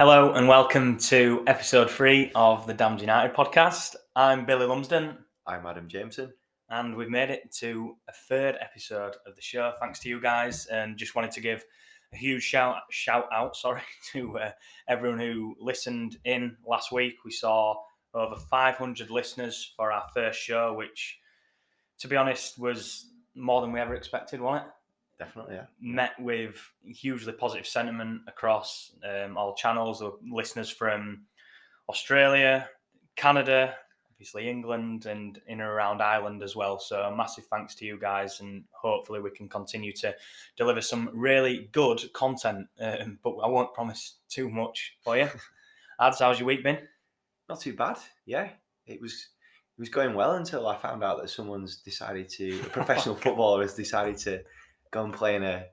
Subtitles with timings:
[0.00, 3.96] Hello and welcome to episode three of the Damned United podcast.
[4.16, 6.32] I'm Billy Lumsden I'm Adam Jameson.
[6.70, 9.74] and we've made it to a third episode of the show.
[9.78, 11.66] Thanks to you guys, and just wanted to give
[12.14, 13.82] a huge shout shout out, sorry,
[14.12, 14.52] to uh,
[14.88, 17.16] everyone who listened in last week.
[17.22, 17.74] We saw
[18.14, 21.18] over 500 listeners for our first show, which,
[21.98, 23.04] to be honest, was
[23.34, 24.72] more than we ever expected, wasn't it?
[25.20, 25.66] Definitely, yeah.
[25.82, 31.24] met with hugely positive sentiment across um, all channels of listeners from
[31.90, 32.70] Australia,
[33.16, 33.74] Canada,
[34.10, 36.78] obviously England, and in and around Ireland as well.
[36.78, 40.14] So, massive thanks to you guys, and hopefully, we can continue to
[40.56, 42.68] deliver some really good content.
[42.80, 45.28] Um, but I won't promise too much for you.
[46.00, 46.78] Ads, how's your week been?
[47.46, 47.98] Not too bad.
[48.24, 48.48] Yeah,
[48.86, 49.12] it was.
[49.76, 52.58] It was going well until I found out that someone's decided to.
[52.60, 54.42] A professional footballer has decided to
[54.90, 55.66] go and play in a,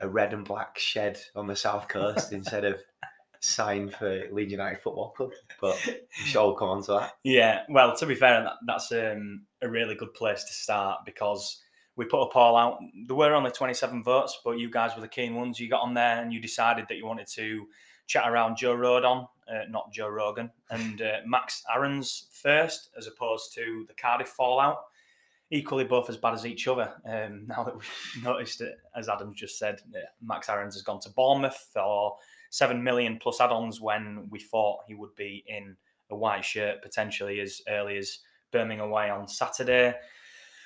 [0.00, 2.80] a red and black shed on the south coast instead of
[3.40, 5.30] sign for Leeds United Football Club.
[5.60, 5.78] But
[6.24, 7.12] we all come on to that.
[7.22, 11.62] Yeah, well, to be fair, that, that's um, a really good place to start because
[11.96, 12.78] we put a poll out.
[13.06, 15.58] There were only 27 votes, but you guys were the keen ones.
[15.58, 17.66] You got on there and you decided that you wanted to
[18.06, 23.54] chat around Joe Rodon, uh, not Joe Rogan, and uh, Max Aarons first, as opposed
[23.54, 24.78] to the Cardiff fallout.
[25.50, 26.92] Equally, both as bad as each other.
[27.04, 31.00] Um, now that we've noticed it, as Adam just said, uh, Max Aarons has gone
[31.00, 32.16] to Bournemouth for
[32.50, 35.76] seven million plus add-ons when we thought he would be in
[36.10, 38.18] a white shirt potentially as early as
[38.52, 39.94] Birmingham away on Saturday.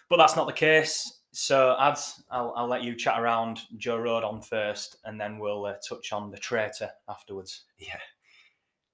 [0.09, 1.21] But that's not the case.
[1.33, 5.75] So, Ads, I'll, I'll let you chat around Joe Rodon first, and then we'll uh,
[5.89, 7.65] touch on the traitor afterwards.
[7.79, 8.01] Yeah,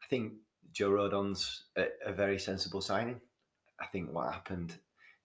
[0.02, 0.34] I think
[0.72, 3.20] Joe Rodon's a, a very sensible signing.
[3.80, 4.74] I think what happened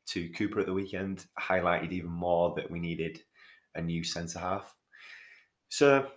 [0.08, 3.20] to Cooper at the weekend highlighted even more that we needed
[3.76, 4.76] a new centre half.
[5.70, 6.08] So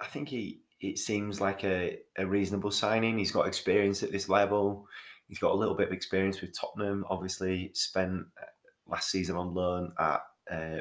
[0.00, 3.18] I think he it seems like a, a reasonable signing.
[3.18, 4.86] He's got experience at this level.
[5.28, 7.06] He's got a little bit of experience with Tottenham.
[7.08, 8.46] Obviously, spent uh,
[8.86, 10.20] last season on loan at
[10.50, 10.80] uh,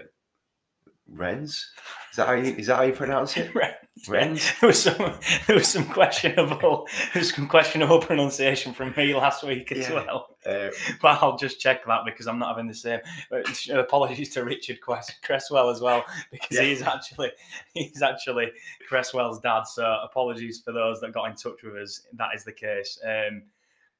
[1.08, 1.70] Rennes.
[2.12, 3.52] Is that how you, is that how you pronounce it?
[4.08, 4.52] Rennes.
[4.62, 4.98] There was some
[5.48, 9.94] there was some questionable there was some questionable pronunciation from me last week as Yeah.
[9.94, 10.28] well.
[10.46, 10.70] Uh,
[11.02, 13.00] But I'll just check that because I'm not having the same.
[13.30, 16.64] but Apologies to Richard Quest- Cresswell as well because Yeah.
[16.64, 17.32] he's actually
[17.74, 18.52] he's actually
[18.88, 19.64] Cresswell's dad.
[19.64, 22.02] So apologies for those that got in touch with us.
[22.14, 23.00] That is the case.
[23.06, 23.44] Um,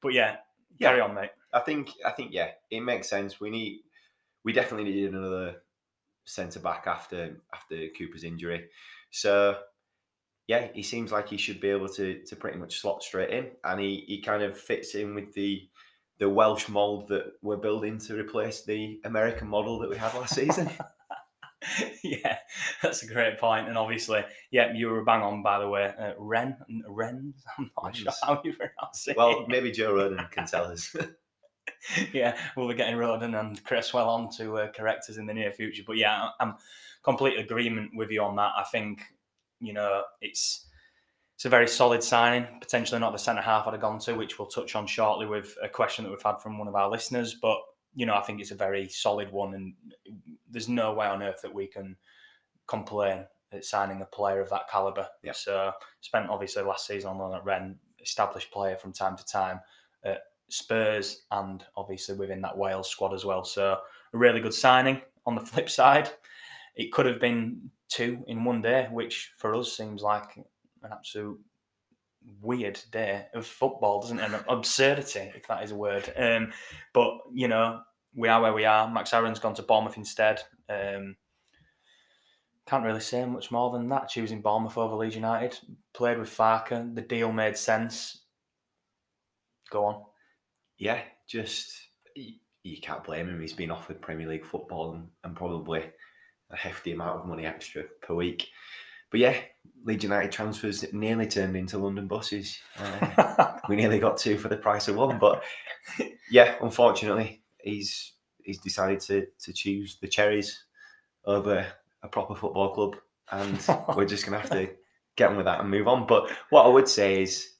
[0.00, 0.36] but yeah,
[0.78, 0.88] Yeah.
[0.88, 1.30] carry on, mate.
[1.52, 3.38] I think I think yeah, it makes sense.
[3.40, 3.80] We need
[4.42, 5.62] we definitely need another
[6.24, 8.68] centre back after after Cooper's injury.
[9.10, 9.56] So
[10.46, 13.50] yeah, he seems like he should be able to to pretty much slot straight in,
[13.64, 15.68] and he he kind of fits in with the
[16.18, 20.34] the Welsh mold that we're building to replace the American model that we had last
[20.34, 20.70] season.
[22.04, 22.36] yeah,
[22.82, 23.68] that's a great point.
[23.68, 25.92] And obviously, yeah, you were bang on, by the way.
[25.98, 26.56] Uh, Ren,
[26.88, 29.16] Ren, I'm not sure how you pronounce it.
[29.16, 30.94] well, maybe Joe Rodon can tell us.
[32.12, 35.52] yeah, we'll be getting Rodon and Cresswell on to uh, correct us in the near
[35.52, 35.82] future.
[35.86, 36.54] But yeah, I'm
[37.02, 38.52] complete agreement with you on that.
[38.56, 39.02] I think
[39.60, 40.66] you know it's
[41.36, 42.46] it's a very solid signing.
[42.60, 45.56] Potentially not the centre half I'd have gone to, which we'll touch on shortly with
[45.62, 47.34] a question that we've had from one of our listeners.
[47.34, 47.58] But
[47.94, 49.74] you know, I think it's a very solid one, and
[50.50, 51.96] there's no way on earth that we can
[52.66, 55.06] complain at signing a player of that caliber.
[55.22, 55.32] Yeah.
[55.32, 59.60] So spent obviously last season on loan at Ren, established player from time to time
[60.04, 60.22] at
[60.54, 63.44] Spurs, and obviously within that Wales squad as well.
[63.44, 63.78] So
[64.12, 65.00] a really good signing.
[65.26, 66.10] On the flip side,
[66.76, 71.38] it could have been two in one day, which for us seems like an absolute
[72.40, 74.30] weird day of football, doesn't it?
[74.30, 76.12] An absurdity, if that is a word.
[76.16, 76.52] Um,
[76.92, 77.80] but you know,
[78.14, 78.88] we are where we are.
[78.88, 80.40] Max Aaron's gone to Bournemouth instead.
[80.68, 81.16] Um,
[82.66, 84.08] can't really say much more than that.
[84.08, 85.58] Choosing Bournemouth over Leeds United,
[85.92, 86.94] played with Farke.
[86.94, 88.22] The deal made sense.
[89.70, 90.02] Go on.
[90.78, 91.72] Yeah, just
[92.14, 93.40] you, you can't blame him.
[93.40, 95.84] He's been offered Premier League football and, and probably
[96.50, 98.48] a hefty amount of money extra per week.
[99.10, 99.36] But yeah,
[99.84, 102.58] Leeds United transfers nearly turned into London buses.
[102.76, 105.18] Uh, we nearly got two for the price of one.
[105.18, 105.44] But
[106.30, 110.64] yeah, unfortunately, he's he's decided to to choose the Cherries
[111.26, 111.66] over
[112.02, 112.96] a proper football club,
[113.30, 113.58] and
[113.96, 114.70] we're just gonna have to
[115.16, 116.06] get on with that and move on.
[116.06, 117.50] But what I would say is,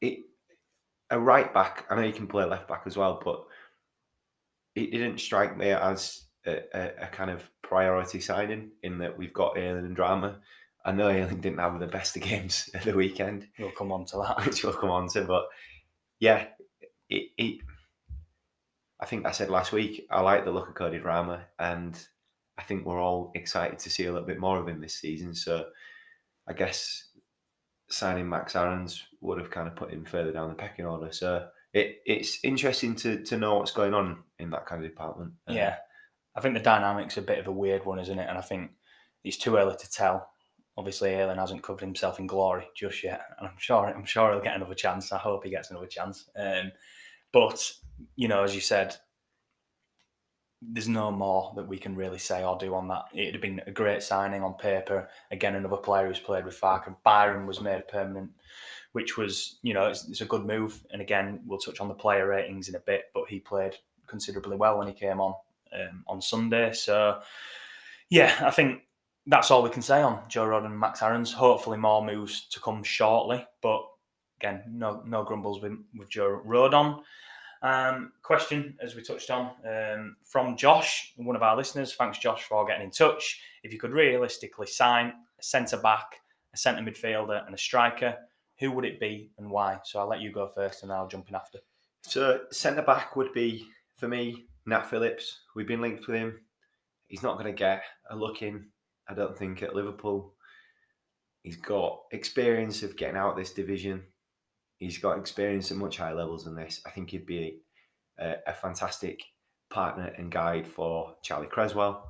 [0.00, 0.20] it
[1.10, 1.86] a right back.
[1.90, 3.44] I know you can play left back as well, but
[4.74, 9.32] it didn't strike me as a, a, a kind of priority signing in that we've
[9.32, 10.36] got Ayling and Drameh.
[10.84, 14.04] I know Ayling didn't have the best of games at the weekend, we'll come on
[14.06, 14.46] to that.
[14.46, 15.46] which we'll come on to, but
[16.20, 16.46] yeah,
[17.08, 17.60] it, it
[19.00, 21.98] I think I said last week, I like the look of Cody Drameh and
[22.58, 25.34] I think we're all excited to see a little bit more of him this season.
[25.34, 25.66] So
[26.48, 27.07] I guess
[27.88, 31.12] signing Max Aarons would have kind of put him further down the pecking order.
[31.12, 35.32] So it, it's interesting to, to know what's going on in that kind of department.
[35.48, 35.76] Uh, Yeah,
[36.36, 38.28] I think the dynamic's a bit of a weird one, isn't it?
[38.28, 38.70] And I think
[39.24, 40.30] it's too early to tell.
[40.76, 44.40] Obviously, Ayling hasn't covered himself in glory just yet, and I'm sure I'm sure he'll
[44.40, 45.10] get another chance.
[45.10, 46.30] I hope he gets another chance.
[46.36, 46.70] Um,
[47.32, 47.72] but
[48.14, 48.94] you know, as you said,
[50.60, 53.04] there's no more that we can really say or do on that.
[53.14, 55.08] It'd have been a great signing on paper.
[55.30, 56.94] Again, another player who's played with Farke.
[57.04, 58.30] Byram was made permanent,
[58.92, 60.84] which was, you know, it's, it's a good move.
[60.90, 63.76] And again, we'll touch on the player ratings in a bit, but he played
[64.08, 65.34] considerably well when he came on
[65.72, 66.72] um, on Sunday.
[66.72, 67.20] So,
[68.10, 68.82] yeah, I think
[69.26, 71.32] that's all we can say on Joe Rodon and Max Aarons.
[71.32, 73.46] Hopefully, more moves to come shortly.
[73.62, 73.84] But
[74.40, 77.02] again, no no grumbles with, with Joe Rodon.
[77.62, 81.94] Um, question, as we touched on, um, from Josh, one of our listeners.
[81.94, 83.40] Thanks, Josh, for getting in touch.
[83.62, 86.20] If you could realistically sign a centre back,
[86.54, 88.16] a centre midfielder, and a striker,
[88.58, 89.78] who would it be and why?
[89.84, 91.58] So I'll let you go first, and I'll jump in after.
[92.02, 93.66] So centre back would be
[93.96, 95.40] for me Nat Phillips.
[95.54, 96.40] We've been linked with him.
[97.08, 98.66] He's not going to get a look in.
[99.08, 100.34] I don't think at Liverpool.
[101.42, 104.04] He's got experience of getting out of this division.
[104.78, 106.80] He's got experience at much higher levels than this.
[106.86, 107.60] I think he'd be
[108.18, 109.22] a, a fantastic
[109.70, 112.08] partner and guide for Charlie Cresswell.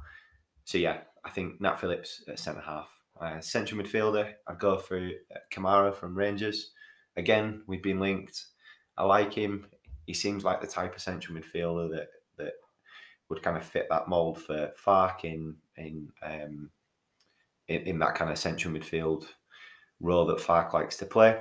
[0.65, 2.91] So yeah, I think Nat Phillips at centre half.
[3.20, 6.70] Uh, central midfielder, I'd go for uh, Kamara from Rangers.
[7.17, 8.44] Again, we've been linked.
[8.97, 9.67] I like him.
[10.06, 12.53] He seems like the type of central midfielder that that
[13.29, 16.71] would kind of fit that mold for Farke in in um,
[17.67, 19.26] in, in that kind of central midfield
[20.00, 21.41] role that Farke likes to play.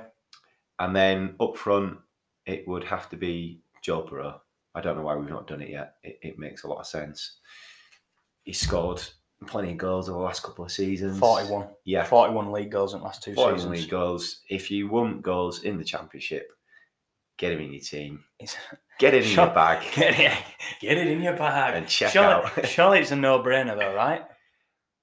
[0.78, 1.98] And then up front,
[2.46, 4.40] it would have to be Joel Piroe.
[4.74, 5.94] I don't know why we've not done it yet.
[6.02, 7.38] It, it makes a lot of sense.
[8.44, 9.02] He scored
[9.46, 11.18] plenty of goals over the last couple of seasons.
[11.18, 11.68] 41.
[11.84, 13.80] Yeah, 41 league goals in the last two 41 seasons.
[13.80, 14.40] league goals.
[14.48, 16.48] If you want goals in the championship,
[17.38, 18.24] get him in your team.
[18.98, 19.46] Get it in Sure.
[19.46, 19.84] your bag.
[19.94, 20.32] Get it,
[20.80, 21.74] get it in your bag.
[21.74, 22.66] And check out.
[22.66, 24.22] surely it's a no-brainer, though, right?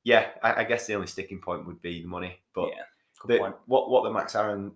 [0.04, 2.38] Yeah, I, I guess the only sticking point would be the money.
[2.54, 2.84] But yeah,
[3.26, 4.74] the, what what the Max Aaron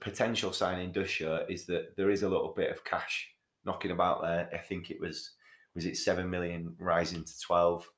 [0.00, 3.28] potential signing does show is that there is a little bit of cash
[3.64, 4.48] knocking about there.
[4.52, 5.30] I think it was
[5.74, 7.88] was it seven million rising to twelve.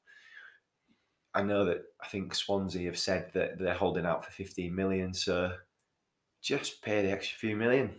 [1.34, 5.12] I know that I think Swansea have said that they're holding out for fifteen million.
[5.12, 5.52] So
[6.42, 7.90] just pay the extra few million,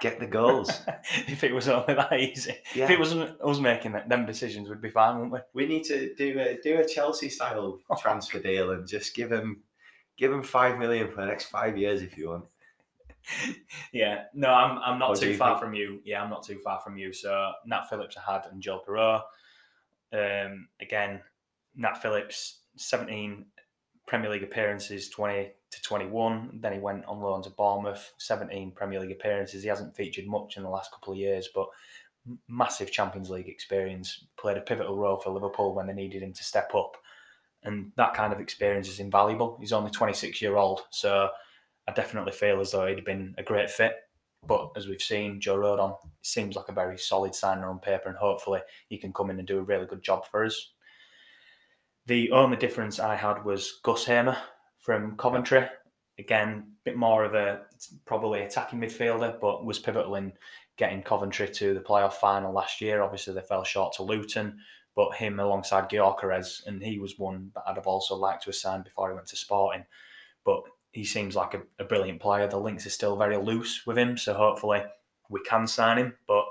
[0.00, 0.70] get the goals.
[1.26, 4.80] if it was only that easy, if it wasn't us making that, them decisions, we'd
[4.80, 5.64] be fine, wouldn't we?
[5.64, 9.62] we need to do a do a Chelsea style transfer deal and just give them
[10.16, 12.44] give them five million for the next five years if you want.
[13.92, 15.60] Yeah, no, I'm I'm not What too far think?
[15.60, 16.00] from you.
[16.04, 17.12] Yeah, I'm not too far from you.
[17.12, 19.22] So Nat Phillips I had and Joel Piroe.
[20.12, 21.20] Um, again,
[21.76, 23.46] Nat Phillips, 17
[24.06, 26.60] Premier League appearances, 20 to 21.
[26.62, 29.62] Then he went on loan to Bournemouth, 17 Premier League appearances.
[29.62, 31.68] He hasn't featured much in the last couple of years, but
[32.48, 34.24] massive Champions League experience.
[34.38, 36.96] Played a pivotal role for Liverpool when they needed him to step up.
[37.64, 39.56] And that kind of experience is invaluable.
[39.60, 41.28] He's only 26 year old, so
[41.88, 43.94] I definitely feel as though he'd been a great fit.
[44.46, 48.16] But as we've seen, Joe Rodon seems like a very solid signer on paper, and
[48.16, 50.72] hopefully he can come in and do a really good job for us.
[52.06, 54.36] The only difference I had was Gus Hamer
[54.78, 55.66] from Coventry.
[56.18, 57.62] Again, a bit more of a
[58.04, 60.32] probably attacking midfielder, but was pivotal in
[60.76, 63.02] getting Coventry to the playoff final last year.
[63.02, 64.58] Obviously, they fell short to Luton,
[64.94, 68.56] but him alongside Gyökeres, and he was one that I'd have also liked to have
[68.56, 69.84] signed before he went to Sporting.
[70.44, 70.62] But
[70.98, 72.48] he seems like a, a brilliant player.
[72.48, 74.82] The links are still very loose with him, so hopefully
[75.28, 76.14] we can sign him.
[76.26, 76.44] But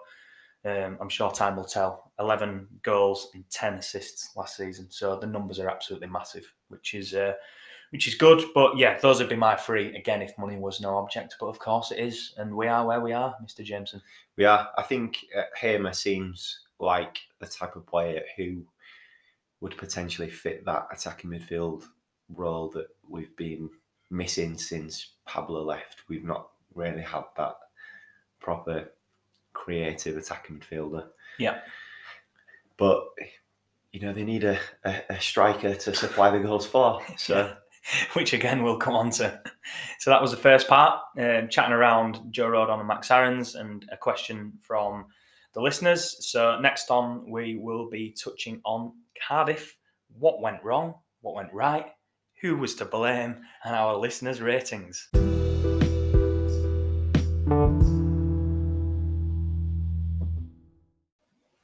[0.63, 2.13] um, I'm sure time will tell.
[2.17, 7.13] 11 goals and 10 assists last season, so the numbers are absolutely massive, which is
[7.13, 7.33] uh,
[7.89, 8.41] which is good.
[8.55, 9.93] But yeah, those would be my three.
[9.97, 13.01] Again, if money was no object, but of course it is, and we are where
[13.01, 13.65] we are, Mr.
[13.65, 14.01] Jameson.
[14.37, 18.63] Yeah, I think uh, Hamer seems like the type of player who
[19.59, 21.83] would potentially fit that attacking midfield
[22.29, 23.69] role that we've been
[24.09, 26.03] missing since Pablo left.
[26.07, 27.55] We've not really had that
[28.39, 28.91] proper
[29.53, 31.07] creative attacking midfielder.
[31.39, 31.59] Yeah.
[32.77, 33.05] But
[33.91, 37.01] you know they need a, a, a striker to supply the goals for.
[37.17, 37.55] So
[38.13, 39.41] which again we'll come on to.
[39.99, 43.87] So that was the first part, um, chatting around Joe Rodon and Max Aarons, and
[43.91, 45.05] a question from
[45.53, 46.27] the listeners.
[46.29, 48.93] So next on, we will be touching on
[49.27, 49.75] Cardiff.
[50.19, 50.95] What went wrong?
[51.21, 51.87] What went right?
[52.41, 53.37] Who was to blame?
[53.63, 55.09] And our listeners' ratings.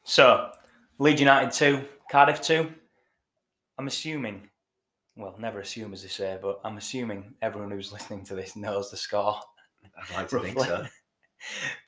[0.04, 0.52] So,
[1.00, 2.72] Leeds United 2, Cardiff 2.
[3.78, 4.50] I'm assuming
[5.16, 8.90] well, never assume as they say, but I'm assuming everyone who's listening to this knows
[8.90, 9.40] the score.
[9.98, 10.86] I'd like to think so.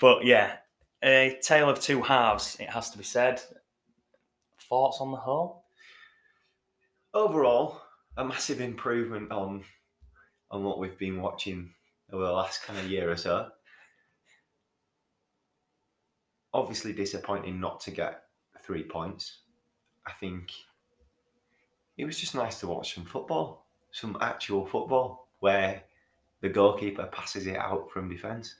[0.01, 0.57] But yeah,
[1.01, 3.41] a tale of two halves, it has to be said.
[4.67, 5.63] Thoughts on the whole?
[7.13, 7.81] Overall,
[8.17, 9.63] a massive improvement on
[10.51, 11.71] on what we've been watching
[12.13, 13.49] over the last kind of year or so.
[16.53, 18.23] Obviously disappointing not to get
[18.61, 19.39] three points.
[20.07, 20.51] I think
[21.97, 25.83] it was just nice to watch some football, some actual football, where
[26.41, 28.55] the goalkeeper passes it out from defence.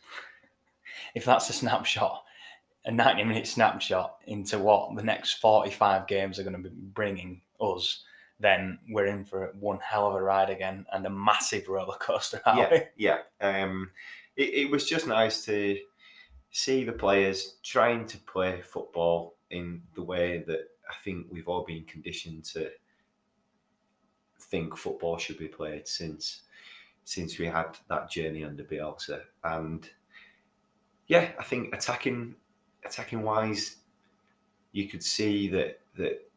[1.14, 2.24] If that's a snapshot,
[2.86, 7.42] a 90 minute snapshot into what the next 45 games are going to be bringing
[7.60, 8.04] us,
[8.39, 12.42] then we're in for one hell of a ride again and a massive roller coaster.
[12.46, 13.18] yeah, yeah.
[13.42, 13.92] Um,
[14.36, 15.77] it, it was just nice to
[16.51, 21.63] see the players trying to play football in the way that I think we've all
[21.63, 22.72] been conditioned to
[24.39, 26.42] think football should be played since
[27.04, 29.22] since we had that journey under Bielsa.
[29.44, 29.88] And
[31.08, 32.36] yeah, I think attacking
[32.84, 33.77] attacking wise,
[34.72, 36.30] you could see that that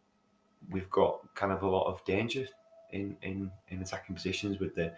[0.70, 2.46] we've got kind of a lot of danger
[2.92, 4.92] in in, in attacking positions with the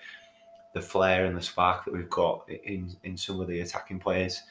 [0.74, 4.42] the flair and the spark that we've got in in some of the attacking players.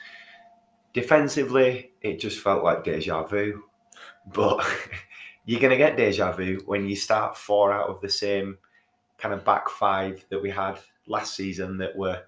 [0.93, 3.63] Defensively, it just felt like deja vu,
[4.33, 4.65] but
[5.45, 8.57] you're going to get deja vu when you start four out of the same
[9.17, 12.21] kind of back five that we had last season that were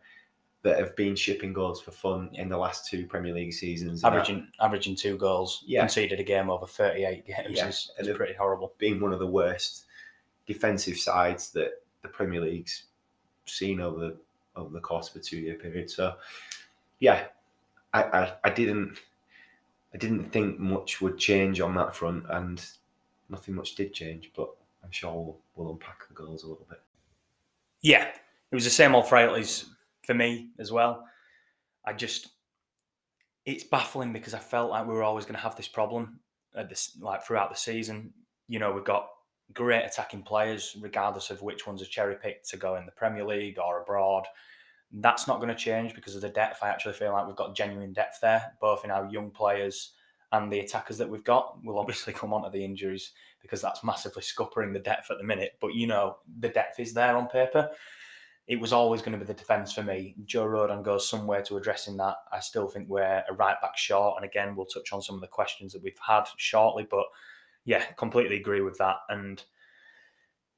[0.64, 4.04] that have been shipping goals for fun in the last two Premier League seasons.
[4.04, 5.82] And that Averaging averaging two goals, Yeah.
[5.82, 8.74] conceded a game over 38 games Yeah, is, is pretty horrible.
[8.78, 9.86] being one of the worst
[10.46, 12.84] defensive sides that the Premier League's
[13.46, 14.18] seen over the
[14.56, 15.90] over the course of a two year period.
[15.90, 16.16] So
[17.00, 17.26] yeah,
[17.94, 18.98] I, I, I didn't
[19.94, 22.64] I didn't think much would change on that front and
[23.30, 24.50] nothing much did change, but
[24.84, 26.82] I'm sure we'll, we'll unpack the goals a little bit.
[27.82, 28.08] Yeah,
[28.52, 29.66] it was the same old frailties
[30.12, 31.06] for me as well.
[31.86, 32.28] I just,
[33.46, 36.20] it's baffling because I felt like we were always going to have this problem
[36.56, 38.14] at this, like throughout the season.
[38.50, 39.08] You know, we've got
[39.54, 43.26] great attacking players, regardless of which ones are cherry picked to go in the Premier
[43.26, 44.26] League or abroad.
[44.92, 46.62] That's not going to change because of the depth.
[46.62, 49.94] I actually feel like we've got genuine depth there, both in our young players
[50.34, 51.58] and the attackers that we've got.
[51.64, 55.24] We'll obviously come on to the injuries because that's massively scuppering the depth at the
[55.24, 55.54] minute.
[55.62, 57.70] But you know, the depth is there on paper.
[58.48, 60.16] It was always going to be the defence for me.
[60.26, 62.16] Joe Rodon goes somewhere to addressing that.
[62.32, 64.16] I still think we're a right back short.
[64.18, 66.86] And again, we'll touch on some of the questions that we've had shortly.
[66.90, 67.06] But
[67.66, 68.98] yeah, completely agree with that.
[69.10, 69.42] And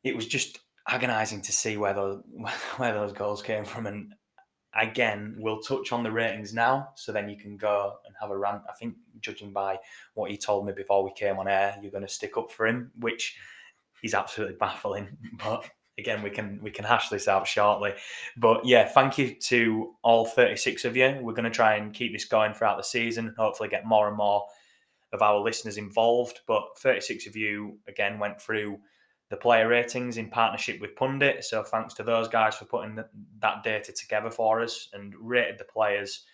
[0.03, 2.21] it was just agonising to see where those
[2.77, 3.85] where those goals came from.
[3.85, 4.13] And
[4.75, 8.37] again, we'll touch on the ratings now, so then you can go and have a
[8.37, 8.63] rant.
[8.69, 9.79] I think, judging by
[10.13, 12.67] what he told me before we came on air, you're going to stick up for
[12.67, 13.37] him, which
[14.03, 15.17] is absolutely baffling.
[15.43, 17.93] But again, we can we can hash this out shortly.
[18.37, 21.19] But yeah, thank you to all 36 of you.
[21.21, 23.33] We're going to try and keep this going throughout the season.
[23.37, 24.43] Hopefully, get more and more
[25.11, 26.41] of our listeners involved.
[26.47, 28.79] But 36 of you again went through
[29.29, 31.43] the player ratings in partnership with Pundit.
[31.43, 32.99] So thanks to those guys for putting
[33.39, 36.25] that data together for us and rated the players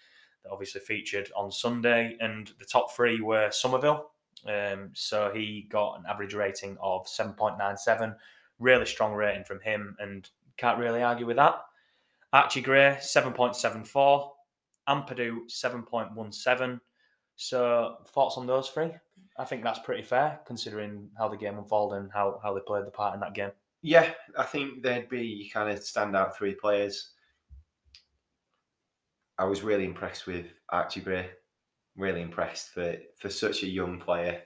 [0.44, 2.18] that obviously featured on Sunday.
[2.20, 4.12] And the top three were Summerville.
[4.46, 8.16] Um, so he got an average rating of 7.97.
[8.60, 11.56] Really strong rating from him and can't really argue with that.
[12.34, 14.30] Archie Gray, 7.74.
[14.88, 16.80] Ampadu, 7.17.
[17.36, 18.92] So thoughts on those three?
[19.38, 22.86] I think that's pretty fair considering how the game unfolded and how, how they played
[22.86, 23.52] the part in that game.
[23.82, 27.12] Yeah, I think they'd be kind of standout three players.
[29.38, 31.30] I was really impressed with Archie Gray.
[31.96, 34.42] Really impressed for, for such a young player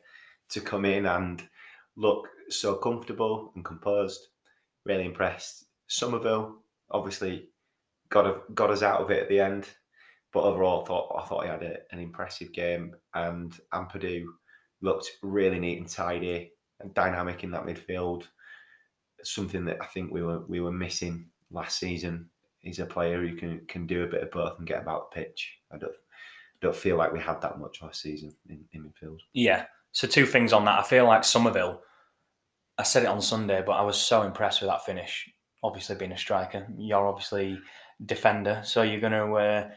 [0.49, 1.41] to come in and
[1.95, 4.27] look so comfortable and composed.
[4.85, 5.65] Really impressed.
[5.87, 6.57] Summerville
[6.91, 7.49] obviously
[8.09, 9.67] got a, got us out of it at the end,
[10.31, 12.95] but overall, I thought I thought he had a, an impressive game.
[13.13, 14.25] And Ampadu
[14.81, 18.25] looked really neat and tidy and dynamic in that midfield.
[19.23, 22.29] Something that I think we were we were missing last season.
[22.59, 25.21] He's a player who can can do a bit of both and get about the
[25.21, 25.59] pitch.
[25.71, 25.93] I don't
[26.61, 29.19] don't feel like we had that much last season in, in midfield.
[29.33, 29.65] Yeah.
[29.91, 30.79] So two things on that.
[30.79, 31.81] I feel like Summerville.
[32.77, 35.29] I said it on Sunday, but I was so impressed with that finish.
[35.61, 37.59] Obviously, being a striker, you're obviously
[38.05, 39.69] defender, so you're gonna uh,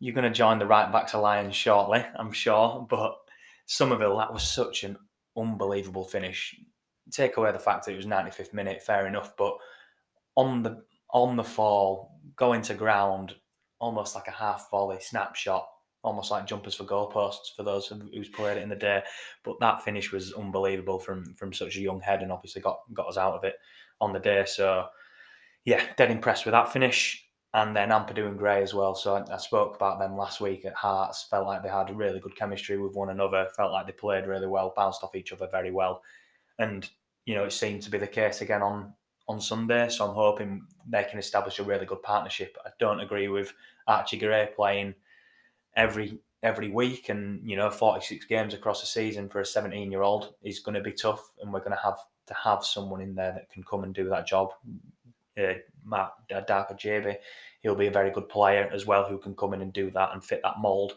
[0.00, 2.86] you're gonna join the right backs alliance shortly, I'm sure.
[2.88, 3.14] But
[3.66, 4.96] Summerville, that was such an
[5.36, 6.54] unbelievable finish.
[7.10, 9.56] Take away the fact that it was 95th minute, fair enough, but
[10.36, 10.82] on the
[11.12, 13.34] on the fall, going to ground,
[13.78, 15.66] almost like a half volley snapshot
[16.02, 19.02] almost like jumpers for goalposts for those who's played it in the day.
[19.44, 23.08] But that finish was unbelievable from from such a young head, and obviously got got
[23.08, 23.54] us out of it
[24.00, 24.44] on the day.
[24.46, 24.86] So
[25.64, 27.26] yeah, dead impressed with that finish.
[27.54, 28.94] And then Ampadu and Gray as well.
[28.94, 31.26] So I, I, spoke about them last week at Hearts.
[31.30, 33.46] Felt like they had a really good chemistry with one another.
[33.54, 36.00] Felt like they played really well, bounced off each other very well.
[36.58, 36.88] And,
[37.26, 38.94] you know, it seemed to be the case again on
[39.28, 39.90] on Sunday.
[39.90, 42.56] So I'm hoping they can establish a really good partnership.
[42.64, 43.52] I don't agree with
[43.86, 44.94] Archie Gray playing
[45.76, 50.02] every every week and you know 46 games across a season for a 17 year
[50.02, 53.14] old is going to be tough and we're going to have to have someone in
[53.14, 54.50] there that can come and do that job
[55.38, 57.16] uh, Matt uh, Darko Gyabi,
[57.60, 60.10] he'll be a very good player as well who can come in and do that
[60.12, 60.94] and fit that mould.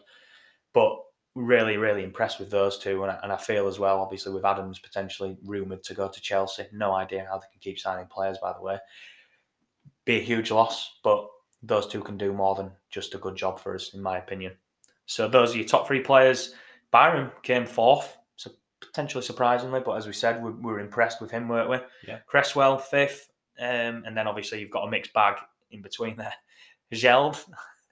[0.72, 0.98] But
[1.34, 3.02] really, really impressed with those two.
[3.02, 6.20] And I, and I feel as well, obviously, with Adams potentially rumoured to go to
[6.20, 6.66] Chelsea.
[6.72, 8.78] No idea how they can keep signing players, by the way.
[10.04, 11.28] Be a huge loss, but
[11.62, 14.52] those two can do more than just a good job for us, in my opinion.
[15.06, 16.54] So those are your top three players.
[16.90, 21.30] Byram came fourth, so potentially surprisingly, but as we said, we, we were impressed with
[21.30, 21.78] him, weren't we?
[22.06, 22.18] Yeah.
[22.26, 25.36] Cresswell fifth, um, and then obviously you've got a mixed bag
[25.70, 26.34] in between there.
[26.92, 27.44] Gjeld.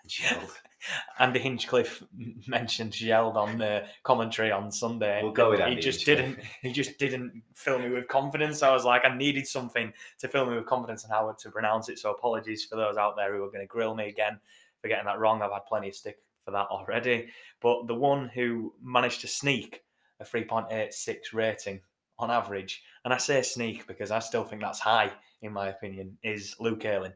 [0.09, 0.51] Gjeld.
[1.19, 2.03] Andy Hinchcliffe
[2.47, 5.23] mentioned Gjeld on the commentary on Sunday.
[5.23, 6.39] We'll go with Andy He just didn't.
[6.63, 8.63] He just didn't fill me with confidence.
[8.63, 11.89] I was like, I needed something to fill me with confidence on how to pronounce
[11.89, 11.99] it.
[11.99, 14.39] So apologies for those out there who are going to grill me again
[14.83, 15.41] for getting that wrong.
[15.41, 17.29] I've had plenty of stick for that already.
[17.61, 19.83] But the one who managed to sneak
[20.21, 21.81] a 3.86 rating
[22.19, 25.13] on average, and I say sneak because I still think that's high
[25.45, 27.13] in my opinion, is Luke Ayling.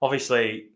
[0.00, 0.70] Obviously,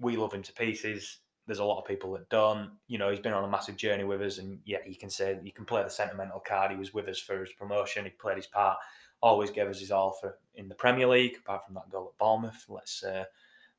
[0.00, 1.18] we love him to pieces.
[1.46, 2.70] There's a lot of people that don't.
[2.88, 5.38] You know, he's been on a massive journey with us, and yeah, you can say
[5.42, 6.70] you can play the sentimental card.
[6.70, 8.04] He was with us for his promotion.
[8.04, 8.78] He played his part.
[9.20, 11.36] Always gave us his all for in the Premier League.
[11.38, 13.24] Apart from that goal at Bournemouth, let's uh,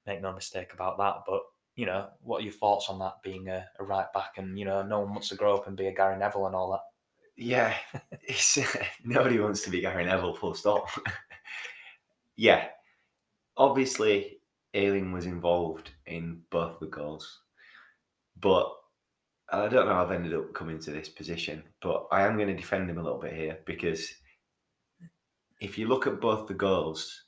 [0.06, 1.24] make no mistake about that.
[1.28, 1.42] But
[1.76, 4.38] you know, what are your thoughts on that being a, a right back?
[4.38, 6.56] And you know, no one wants to grow up and be a Gary Neville and
[6.56, 6.82] all that.
[7.36, 7.74] Yeah,
[9.04, 10.36] nobody wants to be Gary Neville.
[10.36, 10.90] Full stop.
[12.36, 12.68] yeah,
[13.58, 14.40] obviously
[14.74, 17.42] Ayling was involved in both the goals,
[18.40, 18.72] but
[19.52, 22.48] I don't know how I've ended up coming to this position, but I am going
[22.48, 24.12] to defend him a little bit here because
[25.60, 27.26] if you look at both the goals,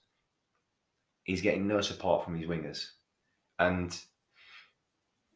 [1.24, 2.90] he's getting no support from his wingers,
[3.60, 3.98] and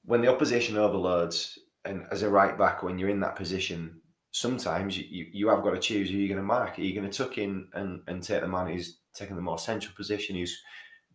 [0.10, 4.98] when the opposition overloads, and as a right back, when you're in that position, sometimes
[4.98, 6.80] you, you, have got to choose who you're going to mark.
[6.80, 9.60] Are you going to tuck in and, and take the man who's taking the more
[9.60, 10.60] central position, who's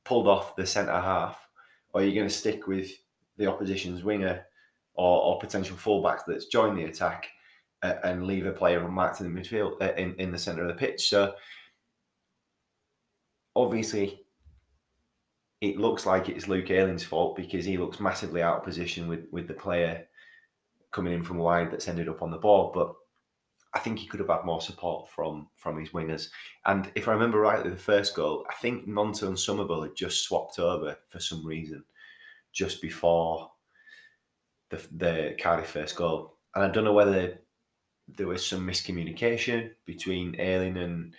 [0.05, 1.45] pulled off the centre half,
[1.93, 2.89] or are you going to stick with
[3.37, 4.45] the opposition's winger
[4.95, 7.27] or, or potential fullback that's joined the attack
[7.83, 10.75] and leave a player unmarked in the midfield uh, in, in the centre of the
[10.75, 11.09] pitch?
[11.09, 11.35] So
[13.57, 14.24] obviously
[15.65, 19.25] it looks like it's Luke Ayling's fault because he looks massively out of position with,
[19.33, 20.07] with the player
[20.93, 22.71] coming in from wide that's ended up on the ball.
[22.75, 22.93] But
[23.73, 26.29] I think he could have had more support from from his wingers.
[26.67, 30.25] And if I remember rightly, the first goal, I think Gnonto and Summerville had just
[30.25, 31.83] swapped over for some reason
[32.53, 33.51] just before
[34.71, 36.37] the the Cardiff first goal.
[36.55, 37.41] And I don't know whether
[38.07, 41.15] there was some miscommunication between Ayling and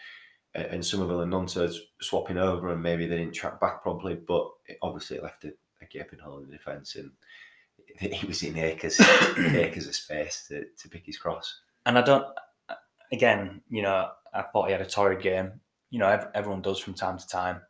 [0.55, 4.15] and Summerville and Gnonto swapping over, and maybe they didn't track back properly.
[4.15, 7.11] But it obviously it left a, a gaping hole in the defence, and
[7.99, 8.99] he was in acres
[9.37, 11.61] acres of space to, to pick his cross.
[11.85, 12.25] And I don't
[13.11, 15.59] again, you know, I thought he had a torrid game.
[15.89, 17.61] You know, everyone does from time to time.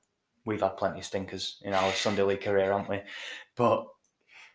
[0.45, 3.01] We've had plenty of stinkers in our Sunday league career, haven't we?
[3.55, 3.85] But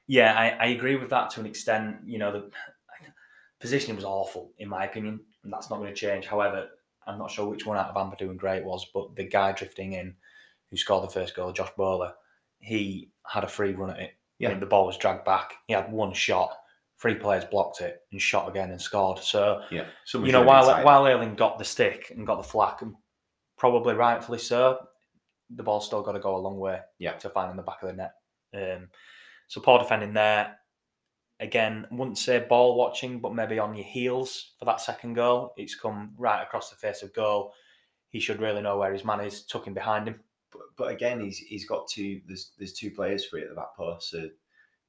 [0.07, 1.99] yeah, I, I agree with that to an extent.
[2.05, 2.51] You know, the
[3.61, 6.27] positioning was awful, in my opinion, and that's not going to change.
[6.27, 6.69] However,
[7.11, 9.53] I'm not sure which one out of Ampadu and Gray it was, but the guy
[9.53, 10.15] drifting in
[10.71, 12.13] who scored the first goal, Josh Bowler,
[12.61, 14.13] he had a free run at it.
[14.39, 14.55] Yeah.
[14.59, 15.53] the ball was dragged back.
[15.67, 16.57] He had one shot
[17.01, 19.19] three players blocked it and shot again and scored.
[19.19, 20.85] So yeah, you know while inside.
[20.85, 22.95] while Ayling got the stick and got the flack, and
[23.57, 24.79] probably rightfully so,
[25.55, 26.81] the ball's still got to go a long way.
[26.99, 27.13] Yeah.
[27.13, 28.13] to find in the back of the net.
[28.55, 28.89] Um,
[29.49, 30.57] so poor defending there.
[31.41, 35.55] Again, wouldn't say ball watching, but maybe on your heels for that second goal.
[35.57, 37.55] It's come right across the face of goal.
[38.11, 40.21] He should really know where his man is, tucking behind him.
[40.53, 42.21] But, but again, he's he's got two.
[42.27, 44.11] There's there's two players free at the back post.
[44.11, 44.29] So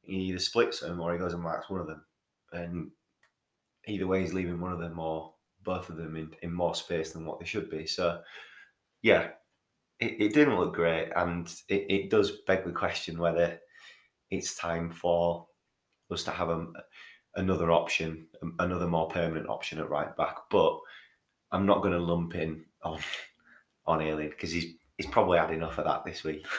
[0.02, 2.04] he either splits them or he goes and marks one of them.
[2.52, 2.92] And
[3.88, 5.34] either way, he's leaving one of them or
[5.64, 7.86] both of them in, in more space than what they should be.
[7.86, 8.22] So,
[9.02, 9.30] yeah,
[10.00, 11.12] it, it didn't look great.
[11.16, 13.60] And it, it does beg the question whether
[14.30, 15.48] it's time for
[16.12, 16.67] us to have a,
[17.36, 20.36] another option, um, another more permanent option at right back.
[20.50, 20.80] But
[21.52, 23.00] I'm not going to lump in on
[23.86, 26.45] on Ayling because he's he's probably had enough of that this week.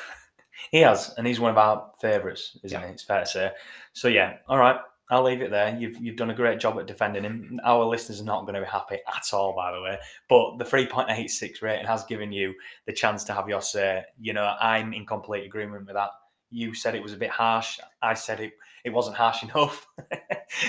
[0.71, 2.87] He has, and he's one of our favourites, isn't yeah.
[2.87, 2.93] he?
[2.93, 3.51] It's fair to say.
[3.95, 4.77] So yeah, all right.
[5.11, 5.77] I'll leave it there.
[5.77, 7.61] You've you've done a great job at defending him.
[7.65, 9.99] Our listeners are not going to be happy at all, by the way.
[10.29, 12.55] But the 3.86 rating has given you
[12.87, 14.05] the chance to have your say.
[14.19, 16.11] You know, I'm in complete agreement with that.
[16.51, 17.79] You said it was a bit harsh.
[18.01, 18.53] I said it
[18.85, 19.87] it wasn't harsh enough.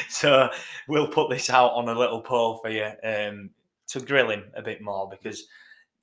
[0.09, 0.49] so
[0.87, 3.49] we'll put this out on a little poll for you um,
[3.87, 5.45] to grill him a bit more because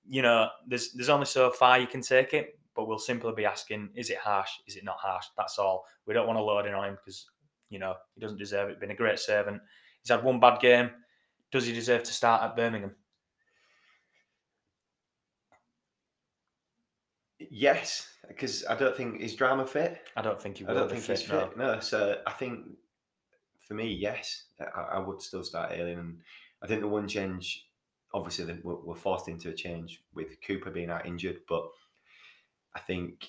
[0.09, 2.59] you know there's there's only so far you can take it.
[2.75, 4.51] But we'll simply be asking: Is it harsh?
[4.66, 5.27] Is it not harsh?
[5.37, 5.85] That's all.
[6.07, 7.27] We don't want to load in on him because
[7.70, 8.81] you know, he doesn't deserve it.
[8.81, 9.62] Been a great servant.
[10.03, 10.90] He's had one bad game.
[11.51, 12.94] Does he deserve to start at Birmingham?
[17.38, 20.01] Yes, because I don't think is Drameh fit.
[20.16, 20.66] I don't think he.
[20.66, 21.57] I don't think fit, he's fit.
[21.57, 21.75] No.
[21.75, 21.81] no.
[21.81, 22.64] so I think
[23.61, 26.19] for me, yes, I, I, would still start Ayling, and
[26.62, 27.66] I think the one change,
[28.14, 31.69] obviously, we're, we're forced into a change with Cooper being out injured, but
[32.75, 33.29] I think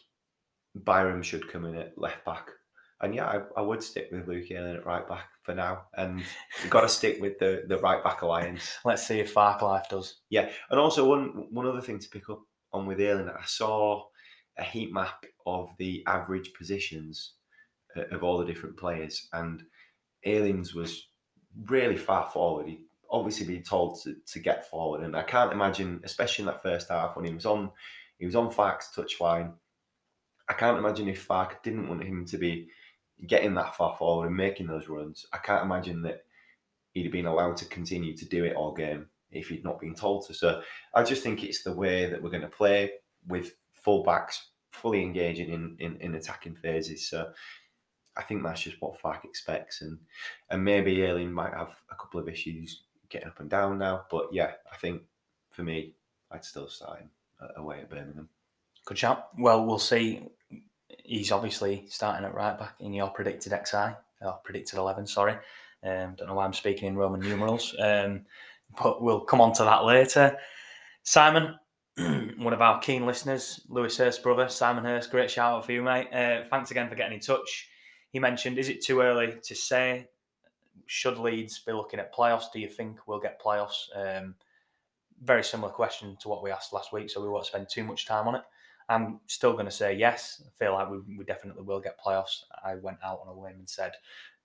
[0.73, 2.49] Byram should come in at left back
[3.01, 5.83] and yeah, I, I would stick with Luke Ayling at right back for now.
[5.95, 6.19] And
[6.61, 8.77] you've got to stick with the, the right back alliance.
[8.85, 10.17] Let's see if Farklife does.
[10.29, 10.49] Yeah.
[10.69, 14.03] And also, one one other thing to pick up on with Ayling, I saw
[14.57, 17.33] a heat map of the average positions
[17.95, 19.27] uh, of all the different players.
[19.33, 19.63] And
[20.25, 21.07] Ayling's was
[21.65, 22.67] really far forward.
[22.67, 25.01] He obviously been told to, to get forward.
[25.01, 27.71] And I can't imagine, especially in that first half when he was on
[28.17, 29.53] he was on Farke's touchline.
[30.47, 32.67] I can't imagine if Farke didn't want him to be
[33.25, 36.23] getting that far forward and making those runs, I can't imagine that
[36.93, 39.95] he'd have been allowed to continue to do it all game if he'd not been
[39.95, 40.33] told to.
[40.33, 40.61] So
[40.93, 42.91] I just think it's the way that we're going to play
[43.27, 43.53] with
[43.85, 44.39] fullbacks
[44.71, 47.07] fully engaging in, in, in attacking phases.
[47.07, 47.31] So
[48.15, 49.81] I think that's just what Farke expects.
[49.81, 49.97] And
[50.49, 54.05] and maybe Ayling might have a couple of issues getting up and down now.
[54.09, 55.01] But yeah, I think
[55.51, 55.93] for me,
[56.31, 57.09] I'd still start him
[57.57, 58.29] away at Birmingham.
[58.85, 59.27] Good shout.
[59.37, 60.23] Well, we'll see
[61.03, 65.33] he's obviously starting at right back in your predicted XI, or predicted 11, sorry.
[65.83, 68.25] Um, don't know why I'm speaking in Roman numerals, um,
[68.81, 70.37] but we'll come on to that later.
[71.03, 71.55] Simon,
[72.37, 75.81] one of our keen listeners, Lewis Hurst brother, Simon Hurst, great shout out for you,
[75.81, 76.07] mate.
[76.13, 77.69] Uh, thanks again for getting in touch.
[78.11, 80.07] He mentioned, is it too early to say?
[80.85, 82.51] Should Leeds be looking at playoffs?
[82.53, 83.87] Do you think we'll get playoffs?
[83.95, 84.35] Um,
[85.21, 88.05] very similar question to what we asked last week, so we won't spend too much
[88.05, 88.43] time on it.
[88.89, 90.41] I'm still going to say yes.
[90.45, 92.43] I feel like we, we definitely will get playoffs.
[92.65, 93.91] I went out on a whim and said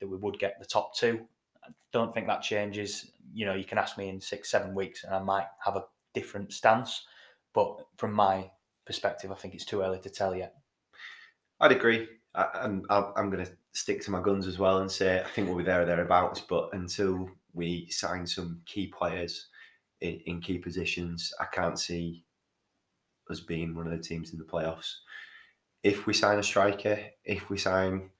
[0.00, 1.26] that we would get the top two.
[1.64, 3.10] I don't think that changes.
[3.32, 5.84] You know, you can ask me in six, seven weeks, and I might have a
[6.12, 7.06] different stance.
[7.56, 8.50] But from my
[8.84, 10.56] perspective, I think it's too early to tell yet.
[11.58, 12.06] I'd agree.
[12.34, 15.48] I, I'm, I'm going to stick to my guns as well and say I think
[15.48, 16.42] we'll be there or thereabouts.
[16.42, 19.46] But until we sign some key players
[20.02, 22.26] in, in key positions, I can't see
[23.30, 24.92] us being one of the teams in the playoffs.
[25.82, 28.10] If we sign a striker, if we sign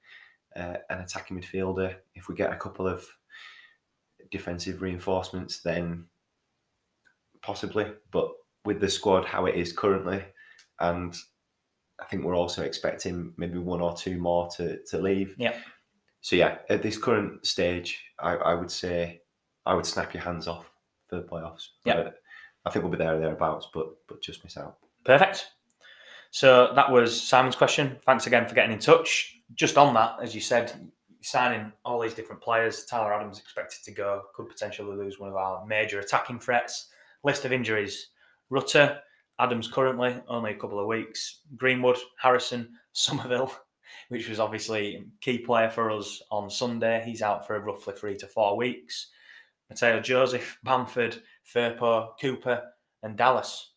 [0.55, 3.05] uh, an attacking midfielder, if we get a couple of
[4.31, 6.05] defensive reinforcements, then
[7.43, 7.85] possibly.
[8.09, 8.31] But
[8.67, 10.21] with the squad how it is currently,
[10.81, 11.15] and
[12.01, 15.35] I think we're also expecting maybe one or two more to, to leave.
[15.37, 15.55] Yeah.
[16.19, 19.21] So yeah, at this current stage, I, I would say
[19.65, 20.69] I would snap your hands off
[21.07, 21.69] for the playoffs.
[21.85, 22.09] Yeah.
[22.65, 24.75] I think we'll be there or thereabouts, but but just miss out.
[25.05, 25.47] Perfect.
[26.31, 27.95] So that was Simon's question.
[28.05, 29.33] Thanks again for getting in touch.
[29.55, 30.73] Just on that, as you said,
[31.21, 35.37] signing all these different players, Tyler Adams expected to go, could potentially lose one of
[35.37, 36.89] our major attacking threats.
[37.23, 38.09] List of injuries
[38.49, 38.99] Rutter,
[39.39, 41.41] Adams currently, only a couple of weeks.
[41.55, 43.53] Greenwood, Harrison, Summerville,
[44.09, 47.03] which was obviously a key player for us on Sunday.
[47.05, 49.09] He's out for roughly three to four weeks.
[49.69, 51.21] Mateo Joseph, Bamford,
[51.53, 52.63] Firpo, Cooper,
[53.03, 53.73] and Dallas.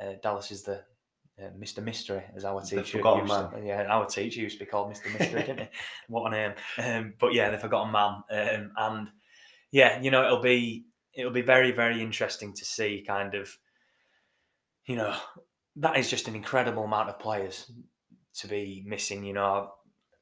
[0.00, 0.82] Uh, Dallas is the
[1.40, 1.82] uh, Mr.
[1.82, 3.50] Mystery, as our teacher used man.
[3.50, 5.18] to, yeah, our teacher used to be called Mr.
[5.18, 5.68] Mystery, didn't he?
[6.08, 6.52] What a name!
[6.78, 9.08] Um, but yeah, the forgotten man, um, and
[9.70, 13.48] yeah, you know, it'll be it'll be very very interesting to see kind of,
[14.86, 15.14] you know,
[15.76, 17.70] that is just an incredible amount of players
[18.34, 19.24] to be missing.
[19.24, 19.70] You know,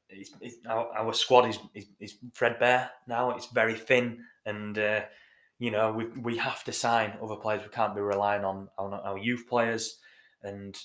[0.09, 3.31] it's, it's, our, our, squad is, is, is threadbare now.
[3.31, 5.01] It's very thin, and uh,
[5.59, 7.63] you know, we we have to sign other players.
[7.63, 9.99] We can't be relying on on our youth players,
[10.43, 10.77] and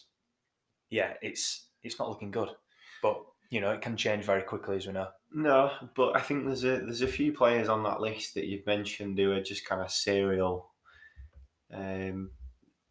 [0.91, 2.51] yeah, it's it's not looking good.
[3.03, 5.09] But you know, it can change very quickly, as we know.
[5.33, 8.67] No, but I think there's a there's a few players on that list that you've
[8.67, 10.71] mentioned who are just kind of serial,
[11.73, 12.31] um,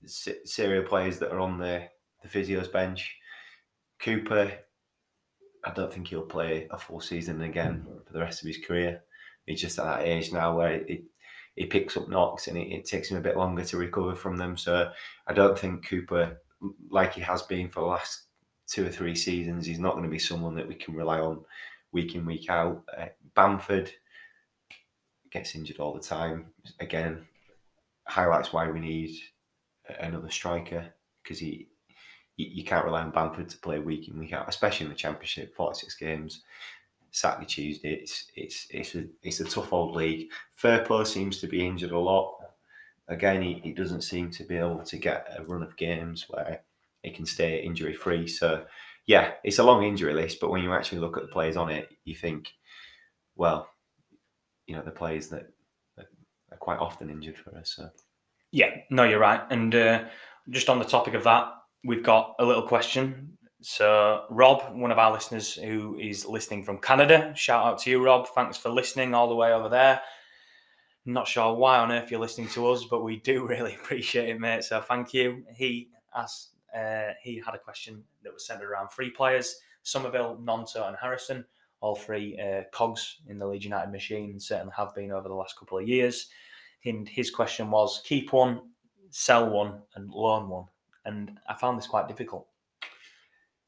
[0.08, 1.88] serial players that are on the
[2.22, 3.16] the physio's bench.
[4.00, 4.52] Cooper,
[5.64, 9.02] I don't think he'll play a full season again for the rest of his career.
[9.46, 11.04] He's just at that age now where it,
[11.56, 14.38] he picks up knocks and it, it, takes him a bit longer to recover from
[14.38, 14.58] them.
[14.58, 14.92] So
[15.28, 16.42] I don't think Cooper,
[16.90, 18.24] like he has been for the last
[18.68, 21.46] two or three seasons, he's not going to be someone that we can rely on
[21.92, 22.84] week in week out.
[22.98, 23.92] Uh, Bamford,
[25.36, 26.46] gets injured all the time.
[26.80, 27.26] Again,
[28.08, 29.16] highlights why we need
[30.00, 30.86] another striker
[31.24, 31.68] because he
[32.38, 34.98] you, you, can't rely on Bamford to play week in week out, especially in the
[34.98, 36.44] Championship, forty six games.
[37.12, 40.30] Saturday, Tuesday, it's it's it's a it's a tough old league.
[40.62, 42.38] Firpo seems to be injured a lot.
[43.08, 46.62] Again, he, he doesn't seem to be able to get a run of games where
[47.04, 48.28] he can stay injury free.
[48.28, 48.66] So
[49.06, 51.70] yeah, it's a long injury list, but when you actually look at the players on
[51.70, 52.52] it, you think,
[53.36, 53.70] well,
[54.66, 55.48] you know, the players that,
[55.96, 56.08] that
[56.52, 57.76] are quite often injured for us.
[57.78, 57.90] So.
[58.56, 59.42] Yeah, no, you're right.
[59.50, 60.06] And uh,
[60.50, 61.52] just on the topic of that,
[61.84, 63.38] we've got a little question.
[63.62, 68.02] So, Rob, one of our listeners who is listening from Canada, shout out to you,
[68.02, 68.30] Rob.
[68.30, 70.00] Thanks for listening all the way over there.
[71.06, 74.40] not sure why on earth you're listening to us, but we do really appreciate it,
[74.40, 74.64] mate.
[74.64, 75.44] So, thank you.
[75.54, 80.88] He asked uh, he had a question that was centered around three players Summerville, Gnonto,
[80.88, 81.44] and Harrison.
[81.82, 85.60] All three uh, cogs in the Leeds United machine, certainly have been over the last
[85.60, 86.30] couple of years.
[86.86, 88.62] And his question was keep one,
[89.10, 90.66] sell one, and loan one.
[91.06, 92.48] And I found this quite difficult.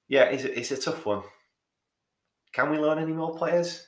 [0.08, 1.24] Yeah, it's a, it's a tough one.
[2.54, 3.86] Can we loan any more players?